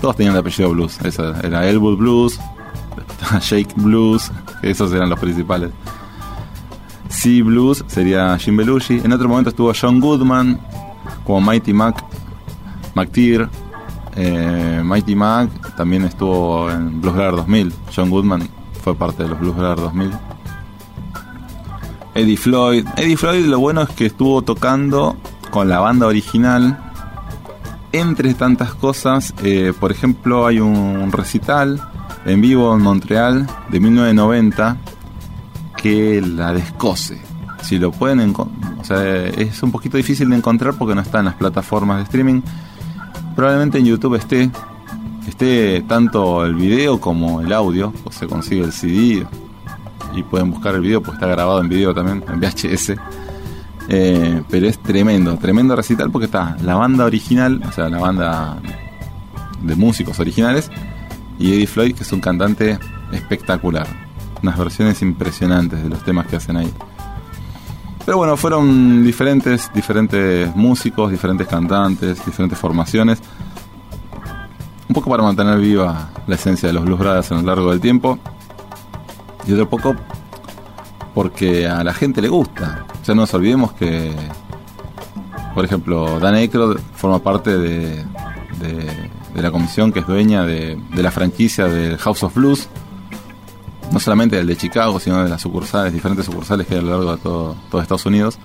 Todos 0.00 0.16
tenían 0.16 0.34
el 0.34 0.40
apellido 0.40 0.70
Blues. 0.70 0.98
Eso 1.02 1.34
era 1.42 1.68
Elwood 1.68 1.96
Blues, 1.96 2.40
Shake 3.40 3.74
Blues, 3.76 4.30
esos 4.62 4.92
eran 4.92 5.10
los 5.10 5.18
principales. 5.18 5.70
Sea 7.08 7.42
Blues 7.42 7.84
sería 7.88 8.38
Jim 8.38 8.56
Belushi. 8.56 9.00
En 9.04 9.12
otro 9.12 9.28
momento 9.28 9.50
estuvo 9.50 9.72
John 9.78 10.00
Goodman 10.00 10.60
como 11.24 11.40
Mighty 11.40 11.72
Mac 11.72 12.02
McTeer. 12.94 13.48
Eh, 14.16 14.80
Mighty 14.84 15.14
Mac 15.14 15.50
también 15.76 16.04
estuvo 16.04 16.70
en 16.70 17.00
Blues 17.00 17.14
Brothers 17.14 17.36
2000. 17.36 17.72
John 17.94 18.10
Goodman 18.10 18.48
fue 18.82 18.94
parte 18.94 19.24
de 19.24 19.28
los 19.30 19.40
Blues 19.40 19.56
Brothers 19.56 19.82
2000. 19.82 20.12
Eddie 22.14 22.36
Floyd. 22.36 22.86
Eddie 22.96 23.16
Floyd 23.16 23.44
lo 23.46 23.58
bueno 23.58 23.82
es 23.82 23.90
que 23.90 24.06
estuvo 24.06 24.42
tocando 24.42 25.16
con 25.50 25.68
la 25.68 25.80
banda 25.80 26.06
original. 26.06 26.89
Entre 27.92 28.34
tantas 28.34 28.74
cosas, 28.74 29.34
eh, 29.42 29.72
por 29.78 29.90
ejemplo, 29.90 30.46
hay 30.46 30.60
un 30.60 31.10
recital 31.10 31.80
en 32.24 32.40
vivo 32.40 32.72
en 32.74 32.82
Montreal 32.82 33.48
de 33.68 33.80
1990 33.80 34.76
que 35.76 36.20
la 36.20 36.52
descoce. 36.52 37.20
Si 37.62 37.78
lo 37.78 37.90
pueden 37.90 38.20
encontrar, 38.20 38.60
es 39.38 39.62
un 39.62 39.72
poquito 39.72 39.96
difícil 39.96 40.30
de 40.30 40.36
encontrar 40.36 40.74
porque 40.74 40.94
no 40.94 41.00
está 41.00 41.18
en 41.18 41.26
las 41.26 41.34
plataformas 41.34 41.98
de 41.98 42.04
streaming. 42.04 42.42
Probablemente 43.34 43.78
en 43.78 43.86
YouTube 43.86 44.14
esté, 44.14 44.50
esté 45.26 45.82
tanto 45.82 46.44
el 46.44 46.54
video 46.54 47.00
como 47.00 47.40
el 47.40 47.52
audio, 47.52 47.92
o 48.04 48.12
se 48.12 48.26
consigue 48.26 48.62
el 48.62 48.72
CD 48.72 49.26
y 50.14 50.22
pueden 50.22 50.50
buscar 50.50 50.74
el 50.74 50.80
video 50.80 51.02
porque 51.02 51.16
está 51.16 51.26
grabado 51.26 51.60
en 51.60 51.68
video 51.68 51.94
también, 51.94 52.24
en 52.28 52.40
VHS. 52.40 52.94
Eh, 53.92 54.42
pero 54.48 54.68
es 54.68 54.78
tremendo, 54.78 55.36
tremendo 55.36 55.74
recital 55.74 56.12
porque 56.12 56.26
está 56.26 56.56
la 56.62 56.76
banda 56.76 57.04
original, 57.04 57.60
o 57.68 57.72
sea, 57.72 57.88
la 57.88 57.98
banda 57.98 58.56
de 59.60 59.74
músicos 59.74 60.20
originales, 60.20 60.70
y 61.40 61.52
Eddie 61.52 61.66
Floyd, 61.66 61.96
que 61.96 62.04
es 62.04 62.12
un 62.12 62.20
cantante 62.20 62.78
espectacular. 63.10 63.88
Unas 64.42 64.56
versiones 64.56 65.02
impresionantes 65.02 65.82
de 65.82 65.88
los 65.88 66.04
temas 66.04 66.28
que 66.28 66.36
hacen 66.36 66.56
ahí. 66.56 66.72
Pero 68.06 68.16
bueno, 68.16 68.36
fueron 68.36 69.02
diferentes, 69.02 69.70
diferentes 69.74 70.54
músicos, 70.54 71.10
diferentes 71.10 71.48
cantantes, 71.48 72.24
diferentes 72.24 72.58
formaciones. 72.58 73.20
Un 74.88 74.94
poco 74.94 75.10
para 75.10 75.22
mantener 75.22 75.58
viva 75.58 76.10
la 76.28 76.34
esencia 76.36 76.68
de 76.68 76.74
los 76.74 76.84
Blues 76.84 76.98
Brothers 76.98 77.32
a 77.32 77.34
lo 77.34 77.42
largo 77.42 77.70
del 77.70 77.80
tiempo. 77.80 78.18
Y 79.46 79.52
otro 79.52 79.68
poco 79.68 79.96
porque 81.12 81.66
a 81.66 81.82
la 81.82 81.92
gente 81.92 82.22
le 82.22 82.28
gusta. 82.28 82.86
O 83.00 83.04
sea, 83.04 83.14
no 83.14 83.22
nos 83.22 83.34
olvidemos 83.34 83.72
que, 83.72 84.14
por 85.54 85.64
ejemplo, 85.64 86.20
Dan 86.20 86.34
Aykroyd 86.34 86.78
forma 86.94 87.18
parte 87.18 87.56
de, 87.56 88.04
de, 88.60 89.10
de 89.34 89.42
la 89.42 89.50
comisión 89.50 89.92
que 89.92 90.00
es 90.00 90.06
dueña 90.06 90.44
de, 90.44 90.78
de 90.94 91.02
la 91.02 91.10
franquicia 91.10 91.66
del 91.66 91.96
House 91.98 92.22
of 92.22 92.34
Blues. 92.34 92.68
No 93.90 93.98
solamente 93.98 94.36
del 94.36 94.46
de 94.46 94.56
Chicago, 94.56 95.00
sino 95.00 95.22
de 95.24 95.28
las 95.28 95.42
sucursales, 95.42 95.92
diferentes 95.92 96.24
sucursales 96.24 96.64
que 96.66 96.74
hay 96.74 96.80
a 96.80 96.82
lo 96.82 96.90
largo 96.90 97.16
de 97.16 97.22
todo, 97.22 97.82
Estados 97.82 98.06
Unidos. 98.06 98.38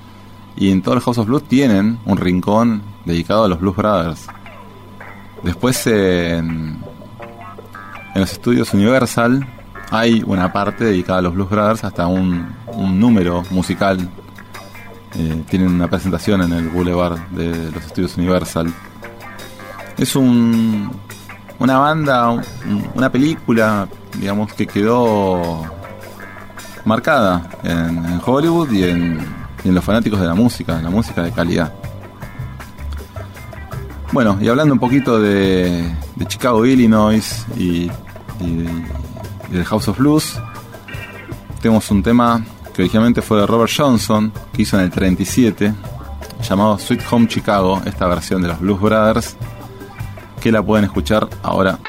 Y 0.57 0.71
en 0.71 0.81
todo 0.81 0.95
el 0.95 1.01
House 1.01 1.19
of 1.19 1.27
Blues 1.27 1.43
tienen 1.43 1.99
un 2.05 2.17
rincón 2.17 2.81
dedicado 3.05 3.43
a 3.43 3.47
los 3.47 3.59
Blues 3.59 3.75
Brothers. 3.75 4.27
Después 5.43 5.85
en, 5.85 6.81
en 8.15 8.21
los 8.21 8.31
estudios 8.31 8.73
Universal 8.73 9.45
hay 9.91 10.23
una 10.25 10.51
parte 10.51 10.85
dedicada 10.85 11.19
a 11.19 11.21
los 11.21 11.35
Blues 11.35 11.49
Brothers, 11.49 11.83
hasta 11.83 12.07
un, 12.07 12.47
un 12.67 12.99
número 12.99 13.43
musical. 13.51 14.09
Eh, 15.17 15.43
tienen 15.49 15.69
una 15.69 15.88
presentación 15.88 16.41
en 16.41 16.51
el 16.54 16.69
Boulevard 16.69 17.17
de 17.30 17.71
los 17.71 17.86
estudios 17.86 18.17
Universal. 18.17 18.73
Es 19.97 20.15
un, 20.15 20.91
una 21.60 21.78
banda, 21.78 22.30
un- 22.32 22.43
una 22.95 23.10
película, 23.12 23.88
digamos, 24.19 24.51
que 24.54 24.67
quedó 24.67 25.63
marcada 26.84 27.49
en, 27.63 28.19
Hollywood 28.25 28.71
y 28.71 28.84
en, 28.84 29.25
los 29.63 29.84
fanáticos 29.84 30.19
de 30.19 30.28
la 30.28 30.36
música, 30.36 30.82
la 30.82 30.89
música 30.89 31.23
de 31.23 31.32
calidad. 31.32 31.71
Bueno, 34.12 34.38
y 34.41 34.47
hablando 34.47 34.73
un 34.73 34.80
poquito 34.80 35.19
de, 35.19 35.91
de 36.15 36.25
Chicago, 36.25 36.65
Illinois 36.65 37.45
y, 37.58 37.89
y- 38.39 38.69
y 39.49 39.54
del 39.54 39.65
House 39.65 39.88
of 39.88 39.97
Blues, 39.97 40.39
tenemos 41.62 41.89
un 41.91 42.04
tema 42.04 42.43
que 42.75 42.81
originalmente 42.81 43.21
fue 43.21 43.39
de 43.39 43.47
Robert 43.47 43.71
Johnson, 43.75 44.33
que 44.53 44.63
hizo 44.63 44.77
en 44.77 44.83
el 44.83 44.91
37, 44.91 45.73
llamado 46.47 46.77
Sweet 46.77 47.01
Home 47.09 47.27
Chicago, 47.27 47.81
esta 47.85 48.05
versión 48.07 48.41
de 48.41 48.49
los 48.49 48.59
Blues 48.59 48.81
Brothers, 48.81 49.38
que 50.41 50.51
la 50.51 50.61
pueden 50.61 50.83
escuchar 50.85 51.27
ahora. 51.41 51.79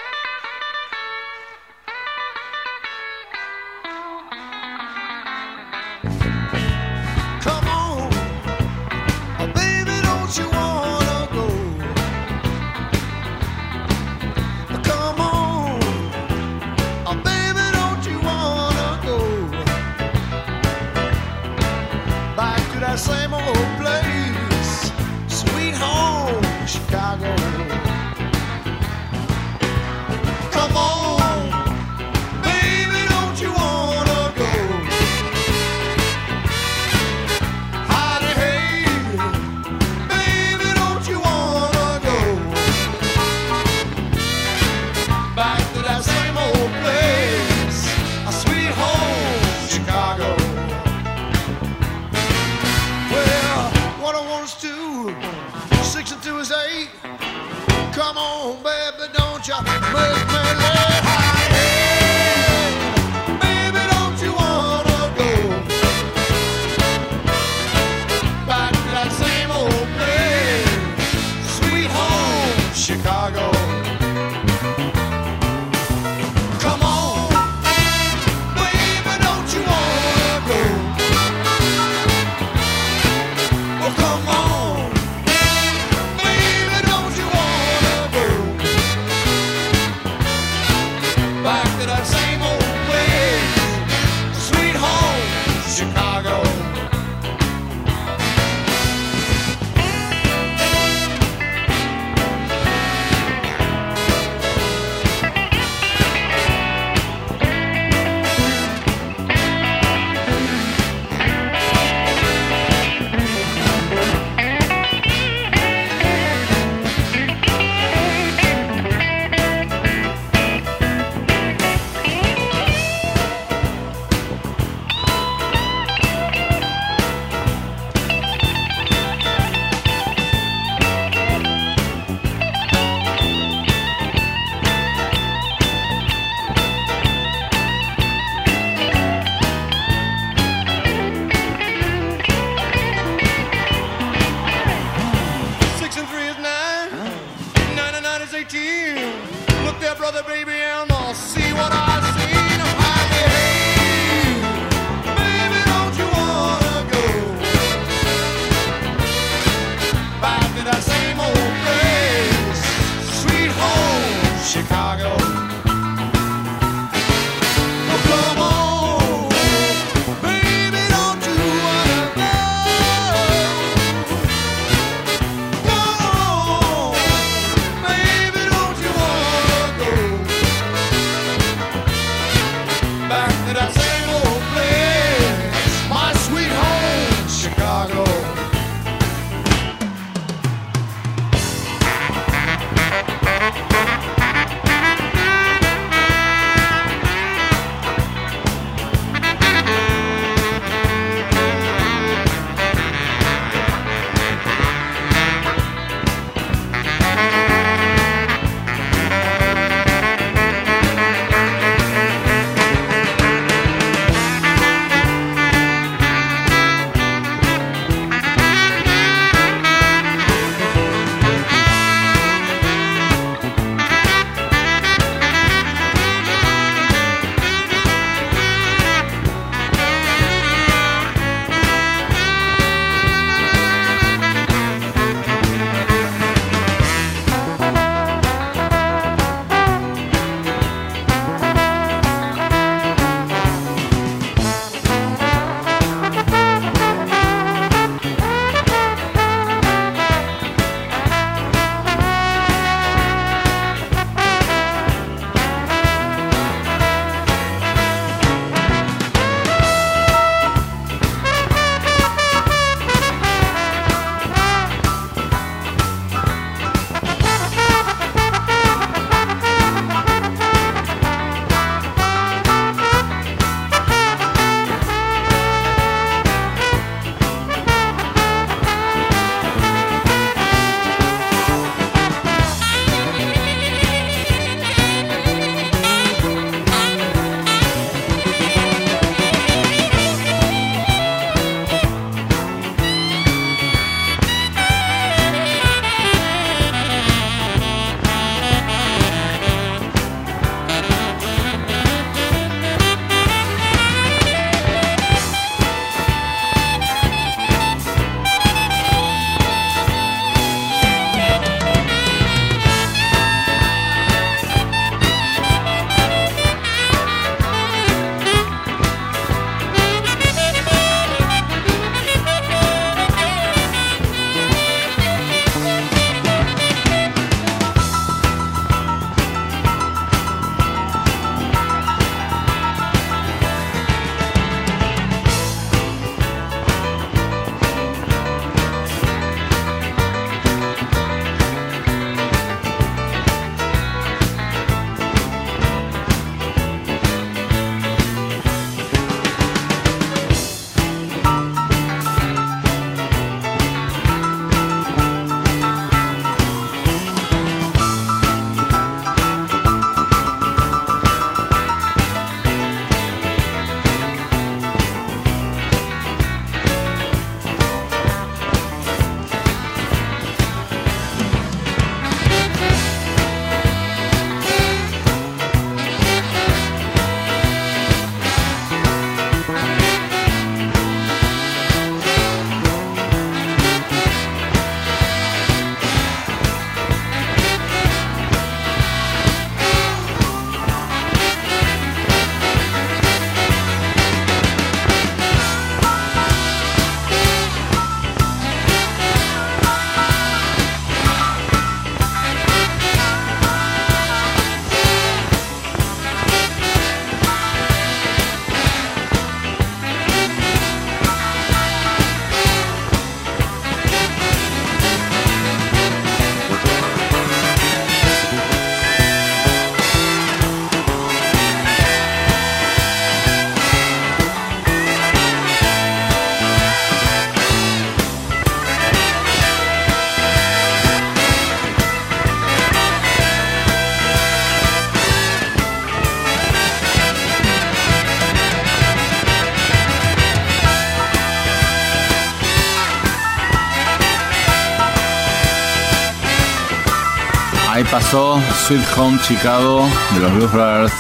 Pasó 447.99 448.39
Sweet 448.67 448.99
Home 448.99 449.19
Chicago 449.23 449.89
de 450.13 450.21
los 450.21 450.35
Blues 450.35 450.53
Brothers, 450.53 450.93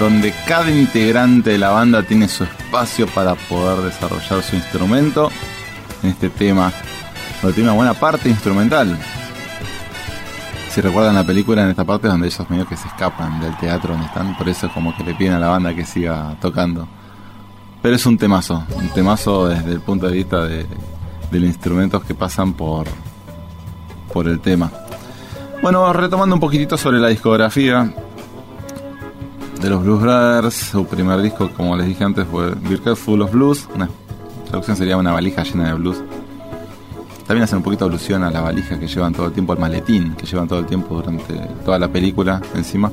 donde 0.00 0.34
cada 0.48 0.68
integrante 0.68 1.50
de 1.50 1.58
la 1.58 1.68
banda 1.68 2.02
tiene 2.02 2.26
su 2.26 2.42
espacio 2.42 3.06
para 3.06 3.36
poder 3.36 3.84
desarrollar 3.84 4.42
su 4.42 4.56
instrumento 4.56 5.30
en 6.02 6.10
este 6.10 6.28
tema, 6.28 6.72
donde 7.40 7.54
tiene 7.54 7.70
una 7.70 7.76
buena 7.76 7.94
parte 7.94 8.28
instrumental. 8.28 8.98
Si 10.70 10.80
recuerdan 10.80 11.14
la 11.14 11.22
película, 11.22 11.62
en 11.62 11.70
esta 11.70 11.84
parte 11.84 12.08
es 12.08 12.12
donde 12.12 12.26
ellos 12.26 12.50
medio 12.50 12.66
que 12.66 12.76
se 12.76 12.88
escapan 12.88 13.38
del 13.38 13.56
teatro 13.58 13.92
donde 13.92 14.08
están, 14.08 14.36
por 14.36 14.48
eso 14.48 14.66
es 14.66 14.72
como 14.72 14.96
que 14.96 15.04
le 15.04 15.14
piden 15.14 15.34
a 15.34 15.38
la 15.38 15.50
banda 15.50 15.72
que 15.72 15.84
siga 15.84 16.34
tocando. 16.40 16.88
Pero 17.80 17.94
es 17.94 18.04
un 18.06 18.18
temazo, 18.18 18.64
un 18.74 18.88
temazo 18.88 19.46
desde 19.46 19.70
el 19.70 19.80
punto 19.80 20.08
de 20.08 20.14
vista 20.14 20.46
de, 20.46 20.66
de 21.30 21.38
los 21.38 21.48
instrumentos 21.48 22.02
que 22.02 22.14
pasan 22.16 22.54
por, 22.54 22.88
por 24.12 24.26
el 24.26 24.40
tema. 24.40 24.72
Bueno, 25.62 25.92
retomando 25.92 26.34
un 26.34 26.40
poquitito 26.40 26.76
sobre 26.76 26.98
la 26.98 27.08
discografía 27.08 27.92
de 29.60 29.70
los 29.70 29.82
Blues 29.82 30.02
Brothers, 30.02 30.54
su 30.54 30.86
primer 30.86 31.20
disco, 31.22 31.50
como 31.56 31.76
les 31.76 31.86
dije 31.86 32.04
antes, 32.04 32.26
fue 32.30 32.54
Beer 32.54 32.94
Full 32.94 33.22
of 33.22 33.32
Blues. 33.32 33.68
Una 33.74 33.88
traducción 34.46 34.76
sería 34.76 34.96
una 34.96 35.12
valija 35.12 35.42
llena 35.42 35.68
de 35.68 35.74
blues. 35.74 36.02
También 37.26 37.44
hacen 37.44 37.58
un 37.58 37.64
poquito 37.64 37.86
alusión 37.86 38.22
a 38.22 38.30
la 38.30 38.40
valija 38.40 38.78
que 38.78 38.86
llevan 38.86 39.12
todo 39.12 39.26
el 39.26 39.32
tiempo, 39.32 39.52
al 39.52 39.58
maletín 39.58 40.14
que 40.14 40.26
llevan 40.26 40.46
todo 40.46 40.60
el 40.60 40.66
tiempo 40.66 40.94
durante 40.94 41.34
toda 41.64 41.78
la 41.78 41.88
película 41.88 42.40
encima. 42.54 42.92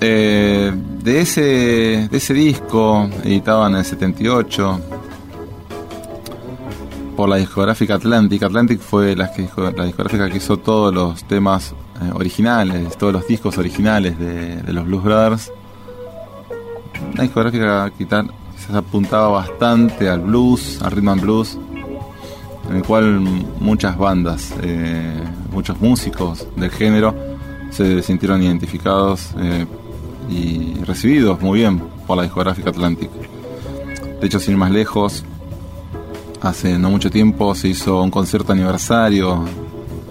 Eh, 0.00 0.72
de, 1.02 1.20
ese, 1.20 2.08
de 2.10 2.16
ese 2.16 2.34
disco, 2.34 3.08
editado 3.24 3.66
en 3.66 3.76
el 3.76 3.84
78, 3.84 4.80
por 7.18 7.28
la 7.28 7.34
discográfica 7.34 7.96
Atlantic. 7.96 8.44
Atlantic 8.44 8.78
fue 8.78 9.16
la, 9.16 9.32
la 9.76 9.84
discográfica 9.86 10.30
que 10.30 10.36
hizo 10.36 10.56
todos 10.56 10.94
los 10.94 11.24
temas 11.24 11.74
eh, 12.00 12.12
originales, 12.14 12.96
todos 12.96 13.12
los 13.12 13.26
discos 13.26 13.58
originales 13.58 14.16
de, 14.20 14.72
los 14.72 14.84
Blues 14.84 15.02
Brothers. 15.02 15.52
Una 17.14 17.24
discográfica 17.24 17.90
que 17.98 18.06
se 18.06 18.76
apuntaba 18.76 19.30
bastante 19.30 20.08
al 20.08 20.20
blues, 20.20 20.80
al 20.80 20.92
rhythm 20.92 21.08
and 21.08 21.20
blues, 21.20 21.58
en 22.70 22.76
el 22.76 22.82
cual 22.84 23.18
muchas 23.58 23.98
bandas, 23.98 24.54
eh, 24.62 25.20
muchos 25.50 25.80
músicos 25.80 26.46
del 26.54 26.70
género 26.70 27.16
se 27.72 28.00
sintieron 28.00 28.44
identificados 28.44 29.30
eh, 29.40 29.66
y 30.30 30.74
recibidos 30.84 31.40
muy 31.40 31.58
bien 31.58 31.82
por 32.06 32.16
la 32.16 32.22
discográfica 32.22 32.70
Atlantic. 32.70 33.10
De 34.20 34.24
hecho, 34.24 34.38
sin 34.38 34.52
ir 34.52 34.58
más 34.58 34.70
lejos, 34.70 35.24
hace 36.42 36.78
no 36.78 36.90
mucho 36.90 37.10
tiempo 37.10 37.54
se 37.54 37.68
hizo 37.68 38.02
un 38.02 38.10
concierto 38.10 38.52
aniversario 38.52 39.44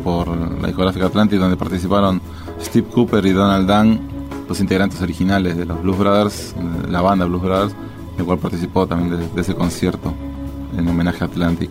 por 0.04 0.28
la 0.28 0.68
discográfica 0.68 1.08
Atlantic 1.08 1.40
donde 1.40 1.58
participaron 1.58 2.22
Steve 2.62 2.88
Cooper 2.88 3.26
y 3.26 3.32
Donald 3.32 3.70
Dunn, 3.70 4.00
los 4.48 4.60
integrantes 4.60 5.02
originales 5.02 5.58
de 5.58 5.66
los 5.66 5.82
Blues 5.82 5.98
Brothers, 5.98 6.56
la 6.90 7.02
banda 7.02 7.26
Blues 7.26 7.44
Brothers, 7.44 7.76
el 8.18 8.26
cual 8.26 8.40
participó 8.40 8.88
también 8.88 9.20
de, 9.20 9.28
de 9.28 9.42
ese 9.42 9.54
concierto 9.54 10.13
en 10.78 10.88
homenaje 10.88 11.24
a 11.24 11.28
Atlantic. 11.28 11.70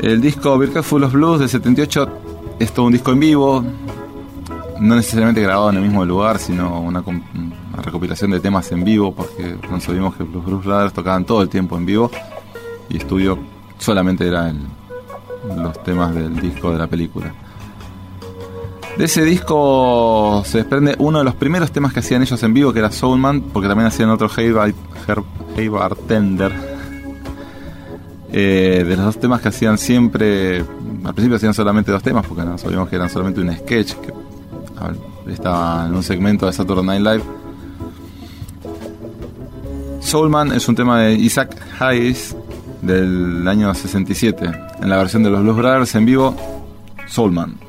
El 0.00 0.20
disco 0.20 0.58
Full 0.82 1.02
of 1.02 1.12
Blues 1.12 1.40
del 1.40 1.48
78 1.48 2.08
es 2.58 2.72
todo 2.72 2.86
un 2.86 2.92
disco 2.92 3.12
en 3.12 3.20
vivo, 3.20 3.64
no 4.80 4.94
necesariamente 4.94 5.40
grabado 5.40 5.70
en 5.70 5.76
el 5.76 5.82
mismo 5.82 6.04
lugar, 6.04 6.38
sino 6.38 6.80
una, 6.80 7.00
una 7.00 7.82
recopilación 7.82 8.30
de 8.30 8.40
temas 8.40 8.70
en 8.72 8.84
vivo, 8.84 9.14
porque 9.14 9.56
no 9.70 9.80
sabíamos 9.80 10.16
que 10.16 10.24
los 10.24 10.44
Blues 10.44 10.64
Brothers 10.64 10.92
tocaban 10.92 11.24
todo 11.24 11.42
el 11.42 11.48
tiempo 11.48 11.76
en 11.76 11.86
vivo 11.86 12.10
y 12.88 12.98
estudio 12.98 13.38
solamente 13.78 14.26
era 14.26 14.50
el, 14.50 14.58
los 15.56 15.82
temas 15.82 16.14
del 16.14 16.38
disco 16.40 16.72
de 16.72 16.78
la 16.78 16.86
película. 16.86 17.32
De 18.96 19.04
ese 19.04 19.24
disco 19.24 20.42
se 20.46 20.58
desprende 20.58 20.94
uno 20.98 21.18
de 21.18 21.24
los 21.24 21.34
primeros 21.34 21.70
temas 21.70 21.92
que 21.92 22.00
hacían 22.00 22.22
ellos 22.22 22.42
en 22.42 22.54
vivo, 22.54 22.72
que 22.72 22.78
era 22.78 22.90
Soulman, 22.90 23.42
porque 23.42 23.68
también 23.68 23.88
hacían 23.88 24.08
otro 24.08 24.30
Hey, 24.34 25.68
Bartender. 25.68 26.52
Eh, 28.32 28.84
de 28.88 28.96
los 28.96 29.04
dos 29.04 29.20
temas 29.20 29.40
que 29.42 29.48
hacían 29.48 29.76
siempre, 29.76 30.60
al 30.60 31.14
principio 31.14 31.36
hacían 31.36 31.52
solamente 31.52 31.92
dos 31.92 32.02
temas, 32.02 32.26
porque 32.26 32.42
no 32.42 32.56
sabíamos 32.56 32.88
que 32.88 32.96
eran 32.96 33.10
solamente 33.10 33.40
un 33.40 33.54
sketch, 33.54 33.94
que 33.94 34.12
estaba 35.32 35.86
en 35.86 35.94
un 35.94 36.02
segmento 36.02 36.46
de 36.46 36.52
Saturday 36.54 36.84
Night 36.84 37.02
Live. 37.02 37.22
Soulman 40.00 40.52
es 40.52 40.68
un 40.68 40.74
tema 40.74 41.00
de 41.02 41.14
Isaac 41.14 41.54
Hayes, 41.80 42.34
del 42.86 43.46
año 43.48 43.74
67, 43.74 44.50
en 44.80 44.88
la 44.88 44.96
versión 44.96 45.22
de 45.22 45.30
los 45.30 45.42
Blues 45.42 45.56
Brothers 45.56 45.94
en 45.94 46.06
vivo, 46.06 46.36
Soulman. 47.06 47.65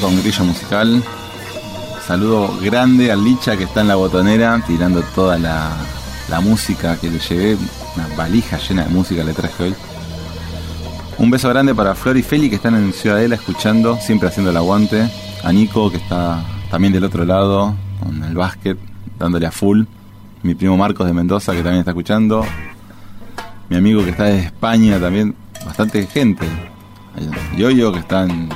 Con 0.00 0.16
Grillo 0.16 0.44
Musical. 0.44 1.02
Saludo 2.06 2.56
grande 2.62 3.12
al 3.12 3.22
Licha 3.22 3.58
que 3.58 3.64
está 3.64 3.82
en 3.82 3.88
la 3.88 3.96
botonera 3.96 4.62
tirando 4.66 5.02
toda 5.14 5.38
la, 5.38 5.76
la 6.30 6.40
música 6.40 6.96
que 6.96 7.10
le 7.10 7.18
llevé. 7.18 7.58
Una 7.94 8.06
valija 8.16 8.56
llena 8.56 8.84
de 8.84 8.88
música 8.88 9.22
le 9.22 9.34
traje 9.34 9.64
hoy. 9.64 9.74
Un 11.18 11.30
beso 11.30 11.48
grande 11.50 11.74
para 11.74 11.94
Flor 11.94 12.16
y 12.16 12.22
Feli 12.22 12.48
que 12.48 12.56
están 12.56 12.74
en 12.74 12.92
Ciudadela 12.94 13.34
escuchando, 13.34 13.98
siempre 13.98 14.28
haciendo 14.28 14.50
el 14.50 14.56
aguante. 14.56 15.10
A 15.44 15.52
Nico 15.52 15.90
que 15.90 15.98
está 15.98 16.42
también 16.70 16.94
del 16.94 17.04
otro 17.04 17.26
lado, 17.26 17.74
con 18.02 18.24
el 18.24 18.34
básquet, 18.34 18.78
dándole 19.18 19.46
a 19.46 19.52
full. 19.52 19.84
Mi 20.42 20.54
primo 20.54 20.78
Marcos 20.78 21.06
de 21.06 21.12
Mendoza 21.12 21.52
que 21.52 21.58
también 21.62 21.80
está 21.80 21.90
escuchando. 21.90 22.46
Mi 23.68 23.76
amigo 23.76 24.02
que 24.04 24.10
está 24.10 24.24
de 24.24 24.38
España 24.38 24.98
también, 24.98 25.34
bastante 25.66 26.06
gente. 26.06 26.46
Yoyo 27.58 27.92
que 27.92 27.98
está 27.98 28.24
en 28.24 28.48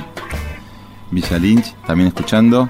Villa 1.15 1.39
Lynch 1.39 1.73
también 1.87 2.09
escuchando. 2.09 2.69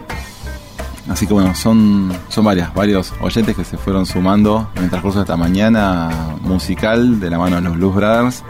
Así 1.10 1.28
que 1.28 1.34
bueno, 1.34 1.54
son, 1.54 2.12
son 2.30 2.46
varias, 2.46 2.74
varios 2.74 3.14
oyentes 3.20 3.56
que 3.56 3.64
se 3.64 3.78
fueron 3.78 4.06
sumando 4.06 4.70
en 4.76 4.86
el 4.86 4.90
transcurso 4.90 5.20
de 5.20 5.24
esta 5.24 5.36
mañana 5.36 6.38
musical 6.42 7.20
de 7.20 7.30
la 7.30 7.38
mano 7.38 7.58
de 7.58 7.62
los 7.64 7.76
Blues 7.76 7.96
Brothers. 7.96 8.44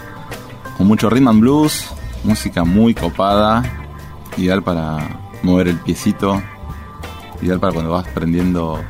Con 0.77 0.87
mucho 0.87 1.09
rhythm 1.09 1.29
and 1.29 1.41
blues, 1.41 1.87
música 2.23 2.63
muy 2.63 2.93
copada, 2.93 3.63
ideal 4.37 4.61
para 4.61 5.19
mover 5.41 5.69
el 5.69 5.77
piecito, 5.77 6.41
ideal 7.41 7.59
para 7.59 7.73
cuando 7.73 7.91
vas 7.91 8.07
prendiendo 8.09 8.81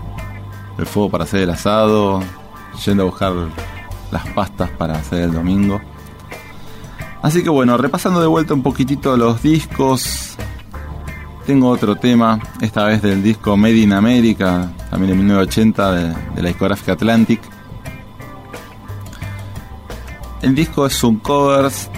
el 0.78 0.86
fuego 0.86 1.10
para 1.10 1.24
hacer 1.24 1.42
el 1.42 1.50
asado, 1.52 2.22
yendo 2.86 3.04
a 3.04 3.06
buscar 3.06 3.34
las 4.12 4.28
pastas 4.30 4.70
para 4.72 4.96
hacer 4.96 5.24
el 5.24 5.34
domingo. 5.34 5.82
Así 7.22 7.44
que 7.44 7.50
bueno, 7.50 7.78
repasando 7.78 8.22
de 8.22 8.28
vuelta 8.28 8.54
un 8.54 8.62
poquitito 8.62 9.18
los 9.18 9.42
discos, 9.42 10.36
tengo 11.46 11.70
otro 11.70 11.96
tema, 11.96 12.40
esta 12.60 12.86
vez 12.86 13.02
del 13.02 13.22
disco 13.22 13.56
Made 13.56 13.78
in 13.78 13.94
America, 13.94 14.72
también 14.90 15.12
de 15.12 15.18
1980 15.18 15.92
de, 15.92 16.42
la 16.42 16.48
discográfica 16.48 16.94
Atlantic. 16.94 17.40
El 20.42 20.56
disco 20.56 20.86
es 20.86 21.04
un 21.04 21.18
covers 21.20 21.90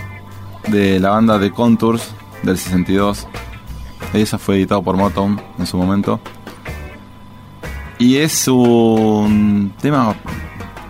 de 0.68 1.00
la 1.00 1.12
banda 1.12 1.39
The 1.39 1.52
Contours 1.52 2.14
del 2.43 2.58
62. 2.58 3.28
Esa 4.14 4.38
fue 4.38 4.56
editado 4.56 4.84
por 4.84 4.98
Motown 4.98 5.41
en 5.58 5.66
su 5.66 5.78
momento. 5.78 6.20
Y 8.00 8.18
es 8.18 8.48
un 8.48 9.74
tema 9.82 10.16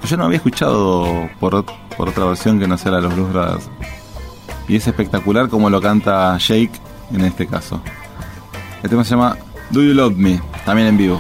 que 0.01 0.07
yo 0.07 0.17
no 0.17 0.25
había 0.25 0.37
escuchado 0.37 1.29
por, 1.39 1.63
por 1.95 2.09
otra 2.09 2.25
versión 2.25 2.59
que 2.59 2.67
no 2.67 2.77
sea 2.77 2.91
la 2.91 2.97
de 2.97 3.03
los 3.03 3.15
Blues 3.15 3.33
Brothers. 3.33 3.69
Y 4.67 4.75
es 4.75 4.87
espectacular 4.87 5.47
como 5.47 5.69
lo 5.69 5.79
canta 5.79 6.37
Jake 6.37 6.71
en 7.11 7.21
este 7.21 7.47
caso. 7.47 7.81
El 8.83 8.89
tema 8.89 9.03
se 9.03 9.11
llama 9.11 9.37
Do 9.71 9.81
You 9.81 9.93
Love 9.93 10.15
Me, 10.17 10.39
también 10.65 10.87
en 10.89 10.97
vivo. 10.97 11.19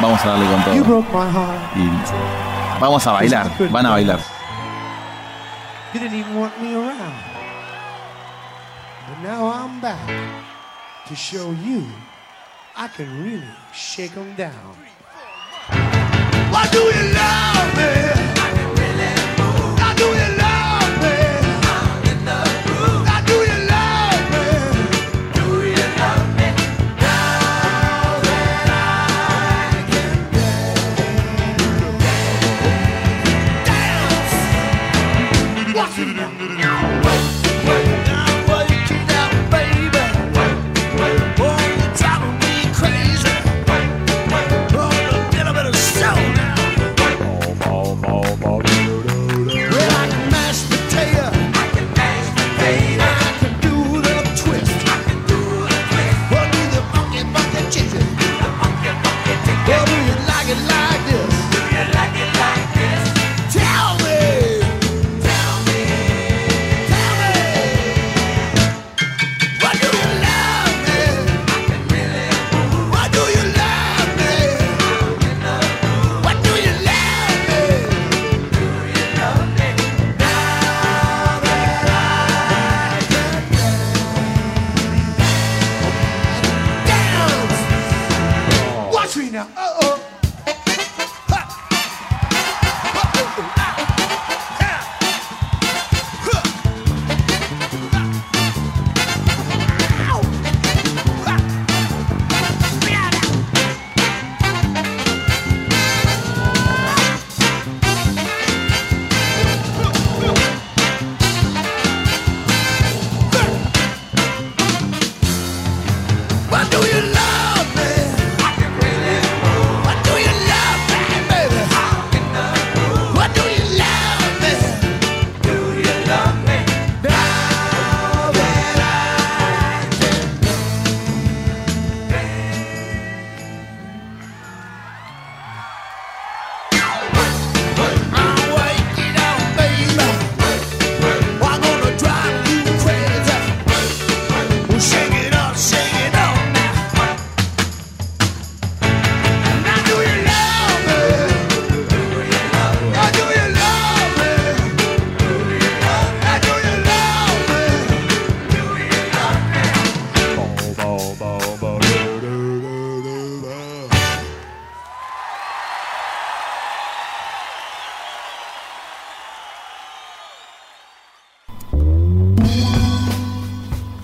Vamos 0.00 0.20
a 0.24 0.28
darle 0.28 0.46
con 0.46 0.76
You 0.76 0.82
todo. 0.82 0.84
broke 0.84 1.12
my 1.12 1.30
heart. 1.30 1.76
Y 1.76 2.80
vamos 2.80 3.06
a 3.06 3.12
bailar, 3.12 3.50
van 3.70 3.86
a 3.86 3.90
bailar. 3.90 4.20
You 5.94 6.00
didn't 6.00 6.18
even 6.20 6.36
want 6.40 6.56
me 6.60 6.74
around. 6.74 7.14
But 9.08 9.18
now 9.22 9.50
I'm 9.50 9.80
back 9.80 9.98
to 11.08 11.14
show 11.14 11.52
you 11.64 11.84
I 12.76 12.88
can 12.88 13.06
really 13.24 13.42
shake 13.72 14.12
'em 14.16 14.34
down. 14.36 14.52
Why 16.50 16.66
do 16.70 16.78
you 16.78 17.12
love 17.14 17.76
me? 17.76 17.90
Why 19.78 19.94
do 19.96 20.04
you 20.04 20.36
love 20.36 20.38
me? 20.38 20.45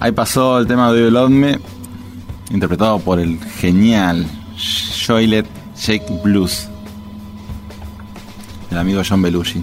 Ahí 0.03 0.11
pasó 0.11 0.59
el 0.59 0.67
tema 0.67 0.93
de 0.93 1.13
Love 1.13 1.31
Me, 1.31 1.61
interpretado 2.51 2.99
por 2.99 3.21
el 3.21 3.39
genial 3.39 4.27
Joylet 5.07 5.47
Jake 5.81 6.21
Blues, 6.25 6.69
el 8.73 8.79
amigo 8.79 9.01
John 9.09 9.23
Belushi. 9.23 9.63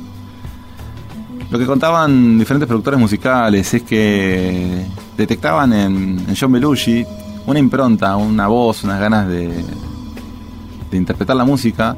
Lo 1.51 1.59
que 1.59 1.65
contaban 1.65 2.39
diferentes 2.39 2.69
productores 2.69 2.97
musicales 2.97 3.73
es 3.73 3.83
que 3.83 4.85
detectaban 5.17 5.73
en, 5.73 6.19
en 6.25 6.35
John 6.39 6.53
Belushi 6.53 7.05
una 7.45 7.59
impronta, 7.59 8.15
una 8.15 8.47
voz, 8.47 8.85
unas 8.85 9.01
ganas 9.01 9.27
de, 9.27 9.49
de 10.89 10.97
interpretar 10.97 11.35
la 11.35 11.43
música 11.43 11.97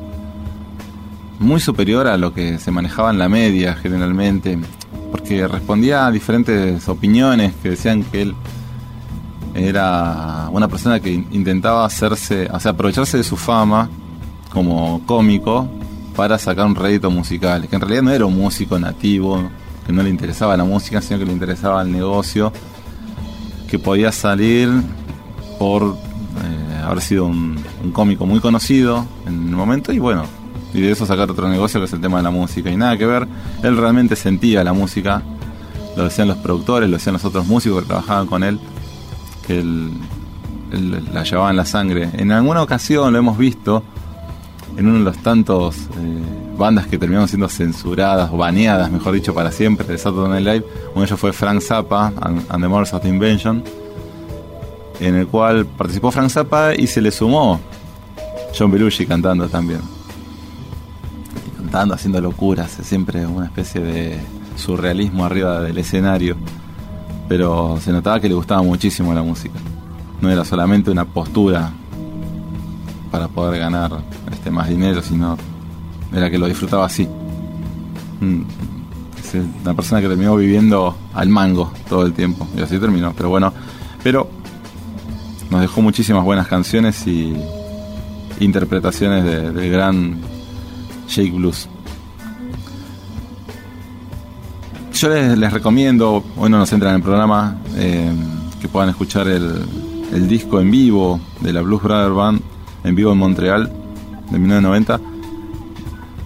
muy 1.37 1.59
superior 1.59 2.07
a 2.07 2.17
lo 2.17 2.33
que 2.33 2.57
se 2.57 2.71
manejaba 2.71 3.11
en 3.11 3.19
la 3.19 3.29
media 3.29 3.75
generalmente, 3.75 4.57
porque 5.11 5.47
respondía 5.47 6.07
a 6.07 6.11
diferentes 6.11 6.87
opiniones 6.89 7.53
que 7.61 7.71
decían 7.71 8.03
que 8.03 8.21
él 8.23 8.35
era 9.53 10.47
una 10.51 10.67
persona 10.67 10.99
que 10.99 11.11
in- 11.11 11.27
intentaba 11.31 11.85
hacerse, 11.85 12.47
o 12.51 12.59
sea, 12.59 12.71
aprovecharse 12.71 13.17
de 13.17 13.23
su 13.23 13.35
fama 13.35 13.89
como 14.51 15.01
cómico 15.05 15.67
para 16.15 16.37
sacar 16.37 16.65
un 16.65 16.75
rédito 16.75 17.09
musical, 17.11 17.67
que 17.67 17.75
en 17.75 17.81
realidad 17.81 18.03
no 18.03 18.11
era 18.11 18.25
un 18.25 18.37
músico 18.37 18.77
nativo, 18.79 19.41
que 19.85 19.91
no 19.93 20.03
le 20.03 20.09
interesaba 20.09 20.55
la 20.57 20.63
música, 20.63 21.01
sino 21.01 21.19
que 21.19 21.25
le 21.25 21.33
interesaba 21.33 21.81
el 21.81 21.91
negocio, 21.91 22.51
que 23.69 23.79
podía 23.79 24.11
salir 24.11 24.69
por 25.57 25.83
eh, 25.95 26.81
haber 26.83 27.01
sido 27.01 27.25
un, 27.25 27.57
un 27.83 27.91
cómico 27.91 28.25
muy 28.25 28.39
conocido 28.39 29.05
en 29.25 29.49
el 29.49 29.55
momento 29.55 29.91
y 29.93 29.99
bueno, 29.99 30.25
y 30.73 30.81
de 30.81 30.91
eso 30.91 31.05
sacar 31.05 31.29
otro 31.29 31.49
negocio 31.49 31.79
que 31.79 31.85
es 31.85 31.93
el 31.93 32.01
tema 32.01 32.17
de 32.17 32.23
la 32.23 32.31
música. 32.31 32.69
Y 32.69 32.77
nada 32.77 32.97
que 32.97 33.05
ver, 33.05 33.27
él 33.63 33.77
realmente 33.77 34.15
sentía 34.15 34.63
la 34.63 34.73
música, 34.73 35.21
lo 35.95 36.05
decían 36.05 36.27
los 36.27 36.37
productores, 36.37 36.89
lo 36.89 36.97
decían 36.97 37.13
los 37.13 37.25
otros 37.25 37.47
músicos 37.47 37.81
que 37.81 37.87
trabajaban 37.87 38.27
con 38.27 38.43
él, 38.43 38.59
que 39.45 39.59
él, 39.59 39.91
la 41.13 41.23
llevaba 41.23 41.49
en 41.49 41.57
la 41.57 41.65
sangre. 41.65 42.09
En 42.13 42.31
alguna 42.31 42.61
ocasión 42.61 43.11
lo 43.11 43.19
hemos 43.19 43.37
visto 43.37 43.83
en 44.77 44.87
uno 44.87 44.99
de 44.99 45.03
los 45.03 45.17
tantos 45.17 45.75
eh, 45.75 46.23
bandas 46.57 46.87
que 46.87 46.97
terminaron 46.97 47.27
siendo 47.27 47.49
censuradas 47.49 48.29
o 48.31 48.37
baneadas, 48.37 48.89
mejor 48.89 49.13
dicho, 49.13 49.33
para 49.33 49.51
siempre 49.51 49.85
de 49.85 49.97
Saturday 49.97 50.29
Night 50.41 50.45
Live. 50.45 50.65
Uno 50.91 51.01
de 51.01 51.07
ellos 51.07 51.19
fue 51.19 51.33
Frank 51.33 51.61
Zappa 51.61 52.13
and, 52.21 52.47
the 52.49 52.67
Mothers 52.69 52.93
of 52.93 53.01
the 53.01 53.09
Invention, 53.09 53.63
en 55.01 55.15
el 55.15 55.27
cual 55.27 55.65
participó 55.65 56.09
Frank 56.09 56.29
Zappa 56.29 56.73
y 56.73 56.87
se 56.87 57.01
le 57.01 57.11
sumó 57.11 57.59
John 58.57 58.71
Belushi 58.71 59.05
cantando 59.05 59.49
también. 59.49 59.81
Haciendo 61.73 62.19
locuras, 62.21 62.69
siempre 62.83 63.25
una 63.25 63.45
especie 63.45 63.81
de 63.81 64.19
surrealismo 64.57 65.23
arriba 65.25 65.61
del 65.61 65.77
escenario. 65.77 66.35
Pero 67.29 67.79
se 67.81 67.91
notaba 67.93 68.19
que 68.19 68.27
le 68.27 68.35
gustaba 68.35 68.61
muchísimo 68.61 69.13
la 69.13 69.23
música. 69.23 69.57
No 70.19 70.29
era 70.29 70.43
solamente 70.43 70.91
una 70.91 71.05
postura 71.05 71.71
para 73.09 73.27
poder 73.29 73.59
ganar 73.59 73.91
este 74.31 74.51
más 74.51 74.67
dinero, 74.69 75.01
sino 75.01 75.37
era 76.13 76.29
que 76.29 76.37
lo 76.37 76.47
disfrutaba 76.47 76.85
así. 76.85 77.07
Mm, 78.19 78.41
es 79.19 79.35
una 79.63 79.73
persona 79.73 80.01
que 80.01 80.07
terminó 80.09 80.35
viviendo 80.35 80.95
al 81.13 81.29
mango 81.29 81.71
todo 81.87 82.05
el 82.05 82.11
tiempo 82.13 82.45
y 82.57 82.61
así 82.61 82.77
terminó. 82.79 83.13
Pero 83.15 83.29
bueno, 83.29 83.53
pero 84.03 84.29
nos 85.49 85.61
dejó 85.61 85.81
muchísimas 85.81 86.23
buenas 86.25 86.47
canciones 86.47 87.07
y 87.07 87.33
interpretaciones 88.41 89.23
de- 89.23 89.51
del 89.51 89.71
gran 89.71 90.17
Jake 91.11 91.31
Blues. 91.31 91.67
Yo 94.93 95.09
les, 95.09 95.51
recomiendo, 95.51 96.23
hoy 96.37 96.49
no 96.49 96.59
nos 96.59 96.71
entran 96.71 96.91
en 96.91 96.95
el 96.97 97.03
programa, 97.03 97.57
eh, 97.75 98.11
que 98.61 98.67
puedan 98.67 98.89
escuchar 98.89 99.27
el, 99.27 99.65
disco 100.27 100.59
en 100.59 100.69
vivo 100.69 101.19
de 101.39 101.53
la 101.53 101.61
Blues 101.61 101.81
Brother 101.81 102.11
Band, 102.11 102.41
en 102.83 102.95
vivo 102.95 103.11
en 103.11 103.17
Montreal, 103.17 103.71
de 104.29 104.39
1990. 104.39 104.99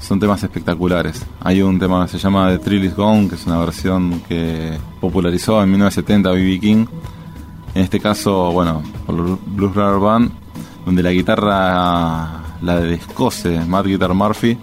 Son 0.02 0.20
temas 0.20 0.44
espectaculares. 0.44 1.26
Hay 1.40 1.62
un 1.62 1.80
tema 1.80 2.06
que 2.06 2.12
se 2.12 2.18
llama 2.20 2.50
The 2.50 2.60
Thrill 2.60 2.84
Is 2.84 2.96
Gone, 2.96 3.30
que 3.30 3.36
es 3.36 3.46
una 3.46 3.58
versión 3.60 4.22
que 4.28 4.78
popularizó 5.00 5.64
en 5.64 5.70
1970 5.72 6.32
B.B. 6.32 6.60
King. 6.60 6.86
En 7.74 7.82
este 7.82 8.00
caso, 8.00 8.52
bueno, 8.52 8.84
por 9.06 9.40
Blues 9.46 9.74
Brother 9.74 10.00
Band, 10.00 10.32
donde 10.86 11.02
la 11.02 11.12
guitarra 11.12 12.44
la 12.62 12.80
descose 12.80 13.60
Matt 13.66 13.86
Guitar 13.86 14.14
Murphy 14.14 14.58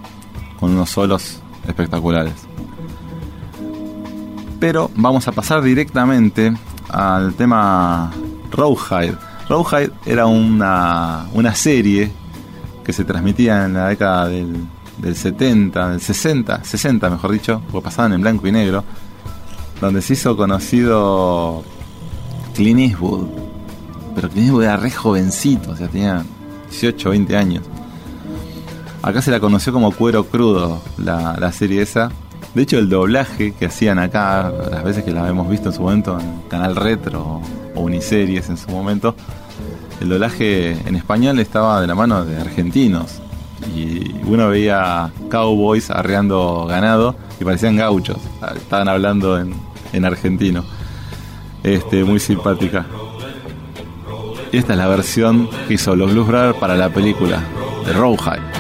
con 0.63 0.71
unos 0.71 0.91
solos 0.91 1.41
espectaculares. 1.67 2.35
Pero 4.61 4.93
vamos 4.95 5.27
a 5.27 5.33
pasar 5.33 5.61
directamente 5.61 6.55
al 6.89 7.35
tema 7.35 8.13
Rawhide. 8.53 9.17
Rawhide 9.49 9.91
era 10.07 10.27
una, 10.27 11.27
una 11.35 11.53
serie 11.57 12.13
que 12.85 12.93
se 12.93 13.05
transmitía 13.05 13.65
en 13.65 13.75
la 13.75 13.89
década 13.89 14.29
del, 14.29 14.55
del 14.99 15.17
70, 15.17 15.89
del 15.91 16.01
60, 16.01 16.63
60 16.63 17.11
mejor 17.11 17.33
dicho, 17.33 17.61
porque 17.73 17.87
pasaban 17.87 18.13
en 18.13 18.21
blanco 18.21 18.47
y 18.47 18.53
negro, 18.53 18.85
donde 19.81 20.01
se 20.01 20.13
hizo 20.13 20.37
conocido 20.37 21.65
Clint 22.55 22.79
Eastwood. 22.79 23.27
Pero 24.15 24.29
Clint 24.29 24.47
Eastwood 24.47 24.63
era 24.63 24.77
re 24.77 24.93
jovencito, 24.93 25.73
o 25.73 25.77
sea, 25.77 25.89
tenía 25.89 26.25
18 26.71 27.11
20 27.11 27.37
años. 27.37 27.72
Acá 29.03 29.21
se 29.21 29.33
la 29.33 29.41
conoció 29.41 29.73
como 29.73 29.91
Cuero 29.91 30.25
Crudo, 30.25 30.81
la, 30.97 31.37
la 31.39 31.51
serie 31.51 31.83
esa. 31.83 32.11
De 32.55 32.63
hecho, 32.63 32.79
el 32.79 32.89
doblaje 32.89 33.53
que 33.53 33.67
hacían 33.67 33.99
acá, 33.99 34.53
las 34.71 34.85
veces 34.85 35.03
que 35.03 35.11
la 35.11 35.29
hemos 35.29 35.51
visto 35.51 35.71
en 35.71 35.75
su 35.75 35.83
momento 35.83 36.19
en 36.21 36.43
Canal 36.49 36.77
Retro 36.77 37.41
o 37.75 37.81
Uniseries 37.81 38.49
en 38.49 38.57
su 38.57 38.71
momento, 38.71 39.17
el 40.01 40.09
doblaje 40.09 40.73
en 40.87 40.95
español 40.95 41.41
estaba 41.41 41.81
de 41.81 41.89
la 41.89 41.97
mano 41.97 42.25
de 42.25 42.41
argentinos. 42.41 43.21
Y 43.75 44.15
uno 44.27 44.49
veía 44.49 45.11
cowboys 45.31 45.91
arreando 45.91 46.67
ganado 46.67 47.17
y 47.41 47.45
parecían 47.45 47.77
gauchos. 47.77 48.19
Estaban 48.55 48.89
hablando 48.89 49.39
en, 49.39 49.53
en 49.93 50.05
argentino. 50.05 50.65
Este, 51.65 52.05
muy 52.05 52.21
simpática. 52.21 52.87
Y 54.53 54.59
esta 54.59 54.75
es 54.75 54.79
la 54.79 54.87
versión 54.87 55.49
que 55.67 55.75
hizo 55.75 55.97
los 55.97 56.13
Blues 56.13 56.29
Brothers 56.29 56.59
para 56.59 56.77
la 56.77 56.89
película 56.91 57.43
de 57.87 57.93
Rawhide. 57.95 58.52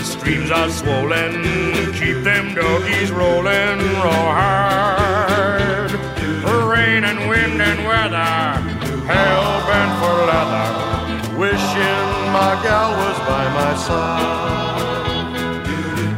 The 0.00 0.06
streams 0.06 0.50
are 0.50 0.70
swollen, 0.70 1.42
keep 1.92 2.24
them 2.24 2.54
doggies 2.54 3.10
rolling 3.10 3.78
raw 4.04 4.32
hard. 4.40 5.92
Rain 6.72 7.04
and 7.04 7.28
wind 7.28 7.60
and 7.60 7.80
weather, 7.86 8.32
hell 9.12 9.46
bent 9.68 9.92
for 10.00 10.16
leather, 10.30 10.68
wishing 11.38 12.06
my 12.32 12.52
gal 12.62 12.90
was 13.02 13.18
by 13.28 13.44
my 13.58 13.72
side. 13.86 14.40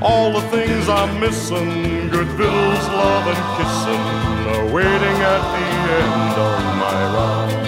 All 0.01 0.33
the 0.33 0.43
things 0.55 0.89
I'm 0.89 1.19
missing, 1.19 2.09
good 2.09 2.29
victuals, 2.39 2.87
love 3.01 3.27
and 3.35 3.45
kissing, 3.57 4.05
are 4.53 4.67
waiting 4.77 5.19
at 5.35 5.43
the 5.55 5.67
end 5.99 6.35
of 6.51 6.59
my 6.83 6.99
ride. 7.15 7.62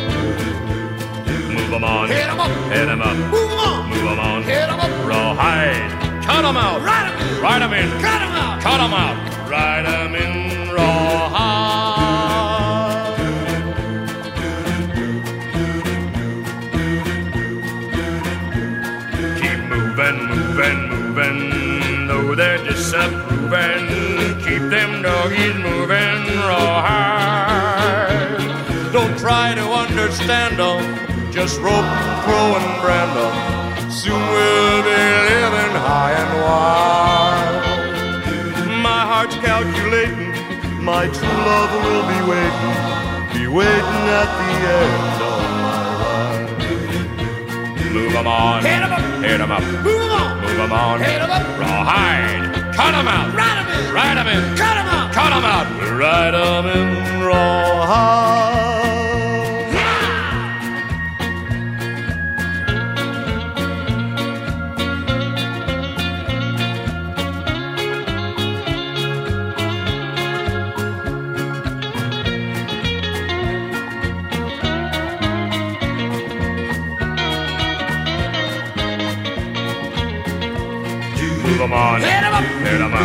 Move 1.74 1.82
'em 1.82 1.90
on, 1.90 2.06
Hit 2.08 2.28
'em 2.28 2.38
up. 2.38 2.50
hit 2.72 2.88
'em 2.88 3.02
up. 3.02 3.16
Move 3.16 3.50
'em 3.50 3.58
on. 3.58 3.88
Move 3.88 4.06
'em 4.12 4.20
on. 4.20 4.42
Hit 4.44 4.68
'em 4.70 4.78
up. 4.78 4.90
Rawhide. 5.10 5.90
Cut 6.24 6.44
'em 6.44 6.56
out. 6.56 6.80
Ride 6.82 7.10
'em 7.10 7.18
in. 7.18 7.40
Ride 7.42 7.62
'em 7.62 7.72
in. 7.72 7.90
Cut 8.00 8.22
'em 8.22 8.32
out. 8.42 8.60
Cut 8.62 8.80
'em 8.80 8.94
out. 8.94 9.16
Ride 9.50 9.84
'em 9.84 10.14
in. 10.14 10.70
Rawhide. 10.70 12.04
Keep 19.40 19.60
moving, 19.72 20.18
moving, 20.30 20.78
moving. 20.90 22.06
Though 22.06 22.36
they're 22.36 22.58
disapproving. 22.58 23.88
Keep 24.46 24.62
them 24.70 25.02
doggies 25.02 25.56
moving. 25.56 26.20
Rawhide. 26.38 28.12
Don't 28.92 29.18
try 29.18 29.54
to 29.56 29.64
understand 29.72 30.52
them. 30.53 30.53
Just 31.34 31.58
rope, 31.60 31.90
crow, 32.22 32.54
and 32.54 32.80
brand 32.80 33.10
them. 33.18 33.90
Soon 33.90 34.22
we'll 34.32 34.82
be 34.84 35.00
living 35.30 35.74
high 35.82 36.14
and 36.22 36.32
wide. 36.46 37.62
My 38.80 39.02
heart's 39.10 39.34
calculating. 39.42 40.30
My 40.80 41.08
true 41.08 41.38
love 41.50 41.70
will 41.82 42.06
be 42.06 42.20
waiting. 42.30 42.74
Be 43.34 43.44
waiting 43.48 44.04
at 44.20 44.30
the 44.38 44.50
end 44.78 45.22
of 45.26 45.42
my 45.64 45.82
ride. 46.02 46.54
Move 47.92 48.14
'em 48.14 48.28
on. 48.28 48.62
Hit 48.62 48.82
'em 48.84 48.92
up. 48.92 49.02
Hit 49.24 49.40
'em 49.40 49.50
up. 49.50 49.62
Move 49.82 50.02
'em 50.02 50.12
on. 50.12 50.40
Move 50.40 50.60
'em 50.60 50.72
on. 50.72 51.00
Hit 51.00 51.20
'em 51.20 51.30
up. 51.32 51.44
Rawhide. 51.58 52.44
Cut 52.78 52.94
'em 52.94 53.08
out. 53.08 53.34
Ride 53.34 53.58
'em 53.58 53.68
in. 53.74 53.92
Ride 53.92 54.18
'em 54.20 54.28
in. 54.28 54.42
Cut 54.56 54.76
'em 54.78 54.86
out. 54.86 55.12
Cut 55.12 55.32
'em 55.32 55.44
out. 55.44 55.66
Ride 55.98 56.34
'em 56.36 56.66
in. 56.78 56.88
Rawhide. 57.26 58.63
'em 81.64 81.72
on. 81.72 82.02
Up. 82.02 82.04
Up. 82.04 83.00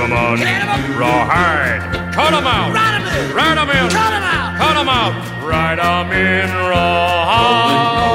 On. 0.00 0.12
On. 0.12 0.40
Up. 0.40 0.98
Raw 0.98 1.26
hard. 1.26 1.82
Cut 2.14 2.32
'em 2.32 2.46
out. 2.46 2.72
Ride 2.72 2.94
'em 2.94 3.06
in. 3.06 3.34
Ride 3.34 3.58
'em 3.58 3.70
in. 3.70 3.90
Cut 3.90 4.12
'em 4.12 4.22
out. 4.22 4.58
Cut 4.58 4.76
'em 4.76 4.88
out. 4.88 5.14
Ride 5.42 5.80
'em 5.80 6.12
in 6.12 6.48
raw 6.70 7.24
hard. 7.26 8.06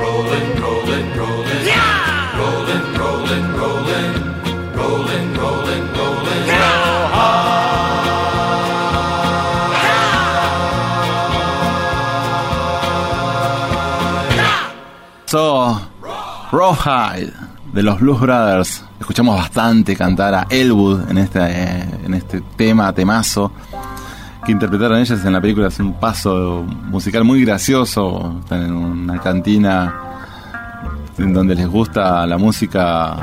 Rolling, 0.00 0.48
rolling, 0.60 1.08
Raw 6.46 7.08
hard. 7.14 7.48
So. 15.26 15.78
Rawhide. 16.50 17.47
De 17.72 17.82
los 17.82 18.00
Blues 18.00 18.20
Brothers. 18.20 18.84
Escuchamos 19.00 19.36
bastante 19.36 19.96
cantar 19.96 20.34
a 20.34 20.46
Elwood 20.50 21.10
en 21.10 21.18
este, 21.18 21.40
eh, 21.42 21.84
en 22.04 22.14
este 22.14 22.42
tema, 22.56 22.92
temazo, 22.92 23.52
que 24.44 24.52
interpretaron 24.52 24.98
ellas 24.98 25.24
en 25.24 25.32
la 25.32 25.40
película. 25.40 25.68
Es 25.68 25.78
un 25.78 25.94
paso 25.94 26.64
musical 26.84 27.24
muy 27.24 27.44
gracioso. 27.44 28.38
Están 28.40 28.62
en 28.62 28.72
una 28.72 29.20
cantina 29.20 29.94
en 31.18 31.32
donde 31.32 31.54
les 31.54 31.66
gusta 31.66 32.26
la 32.26 32.38
música 32.38 33.16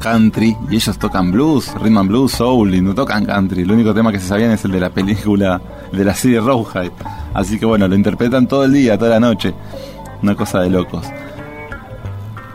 country 0.00 0.56
y 0.70 0.76
ellos 0.76 0.96
tocan 0.98 1.32
blues, 1.32 1.72
rhythm 1.80 1.98
and 1.98 2.08
blues, 2.08 2.32
soul 2.32 2.74
y 2.74 2.80
no 2.80 2.94
tocan 2.94 3.24
country. 3.24 3.62
El 3.62 3.72
único 3.72 3.94
tema 3.94 4.12
que 4.12 4.20
se 4.20 4.28
sabían 4.28 4.50
es 4.50 4.64
el 4.64 4.72
de 4.72 4.80
la 4.80 4.90
película, 4.90 5.60
de 5.92 6.04
la 6.04 6.14
serie 6.14 6.40
Rawhide. 6.40 6.92
Así 7.34 7.58
que 7.58 7.66
bueno, 7.66 7.88
lo 7.88 7.94
interpretan 7.94 8.46
todo 8.46 8.64
el 8.64 8.72
día, 8.72 8.98
toda 8.98 9.10
la 9.12 9.20
noche. 9.20 9.54
Una 10.22 10.34
cosa 10.34 10.60
de 10.60 10.70
locos. 10.70 11.06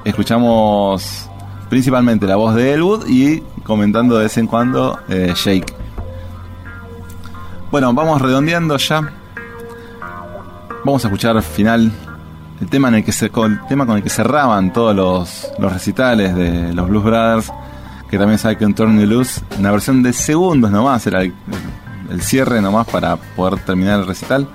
Escuchamos 0.06 1.30
principalmente 1.70 2.28
la 2.28 2.36
voz 2.36 2.56
de 2.56 2.74
Elwood 2.74 3.08
y 3.08 3.42
comentando 3.64 4.18
de 4.18 4.24
vez 4.24 4.38
en 4.38 4.48
cuando 4.48 5.00
eh, 5.08 5.34
Jake. 5.36 5.74
Bueno, 7.72 7.94
vamos 7.94 8.22
redondeando 8.22 8.78
ya. 8.78 9.02
Vamos 10.86 11.04
a 11.06 11.08
escuchar 11.08 11.38
al 11.38 11.44
final 11.44 11.92
el 12.60 12.70
tema, 12.70 12.90
con 12.90 13.98
el 13.98 14.04
que 14.04 14.10
cerraban 14.10 14.72
todos 14.72 14.96
los, 14.96 15.48
los 15.58 15.74
recitales 15.74 16.36
de 16.36 16.74
los 16.74 16.88
Blues 16.88 17.04
Brothers, 17.04 17.52
que 18.10 18.18
también 18.18 18.38
sabe 18.38 18.58
que 18.58 18.66
un 18.66 18.74
Turn 18.74 19.00
You 19.00 19.08
Loose, 19.08 19.42
una 19.58 19.72
versión 19.72 20.04
de 20.04 20.14
segundos 20.14 20.70
nomás, 20.70 21.08
era 21.08 21.22
el, 21.22 21.34
el 22.12 22.22
cierre 22.22 22.62
nomás 22.62 22.88
para 22.88 23.16
poder 23.16 23.60
terminar 23.60 24.02
el 24.02 24.06
recital. 24.06 24.48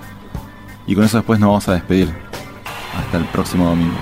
Y 0.87 0.95
con 0.95 1.05
eso 1.05 1.17
después 1.17 1.41
nos 1.41 1.49
vamos 1.49 1.69
a 1.69 1.73
despedir. 1.75 2.15
Hasta 2.97 3.19
el 3.19 3.25
próximo 3.27 3.67
domingo. 3.67 3.95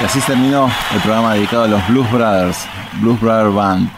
Y 0.00 0.04
así 0.04 0.20
terminó 0.20 0.70
el 0.94 1.00
programa 1.00 1.34
dedicado 1.34 1.64
a 1.64 1.68
los 1.68 1.88
Blues 1.88 2.10
Brothers, 2.12 2.58
Blues 3.00 3.20
Brothers 3.20 3.54
Band. 3.54 3.90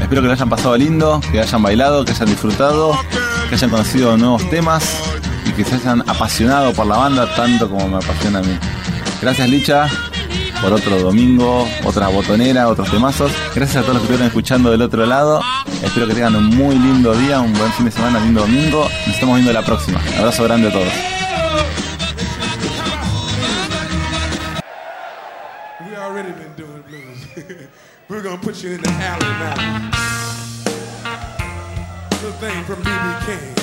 Espero 0.00 0.22
que 0.22 0.28
lo 0.28 0.32
hayan 0.32 0.48
pasado 0.48 0.76
lindo, 0.76 1.20
que 1.32 1.40
hayan 1.40 1.62
bailado, 1.62 2.04
que 2.04 2.12
hayan 2.12 2.28
disfrutado, 2.28 2.96
que 3.48 3.56
hayan 3.56 3.70
conocido 3.70 4.16
nuevos 4.16 4.48
temas 4.50 5.02
y 5.44 5.52
que 5.52 5.64
se 5.64 5.74
hayan 5.74 6.08
apasionado 6.08 6.72
por 6.74 6.86
la 6.86 6.96
banda 6.96 7.34
tanto 7.34 7.68
como 7.68 7.88
me 7.88 7.96
apasiona 7.96 8.38
a 8.38 8.42
mí. 8.42 8.56
Gracias 9.20 9.48
Licha 9.48 9.88
por 10.60 10.72
otro 10.72 10.96
domingo, 11.00 11.66
otra 11.84 12.06
botonera, 12.08 12.68
otros 12.68 12.88
temazos. 12.88 13.32
Gracias 13.54 13.78
a 13.78 13.80
todos 13.80 13.94
los 13.94 14.02
que 14.02 14.04
estuvieron 14.04 14.26
escuchando 14.28 14.70
del 14.70 14.82
otro 14.82 15.04
lado. 15.06 15.40
Espero 15.82 16.06
que 16.06 16.14
tengan 16.14 16.36
un 16.36 16.46
muy 16.46 16.78
lindo 16.78 17.12
día, 17.14 17.40
un 17.40 17.52
buen 17.52 17.72
fin 17.72 17.86
de 17.86 17.90
semana, 17.90 18.20
lindo 18.20 18.42
domingo. 18.42 18.88
Nos 19.06 19.14
estamos 19.14 19.34
viendo 19.34 19.52
la 19.52 19.62
próxima. 19.62 20.00
abrazo 20.18 20.44
grande 20.44 20.68
a 20.68 20.72
todos. 20.72 21.11
You 28.62 28.74
in 28.74 28.80
the 28.80 28.90
alley 28.90 29.26
now. 29.26 29.90
Thing 32.38 32.64
from 32.64 32.82
BB 32.82 33.26
King. 33.26 33.61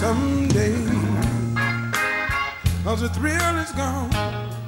Someday. 0.00 0.76
Cause 2.84 3.00
the 3.00 3.08
thrill 3.08 3.56
is 3.58 3.72
gone. 3.72 4.65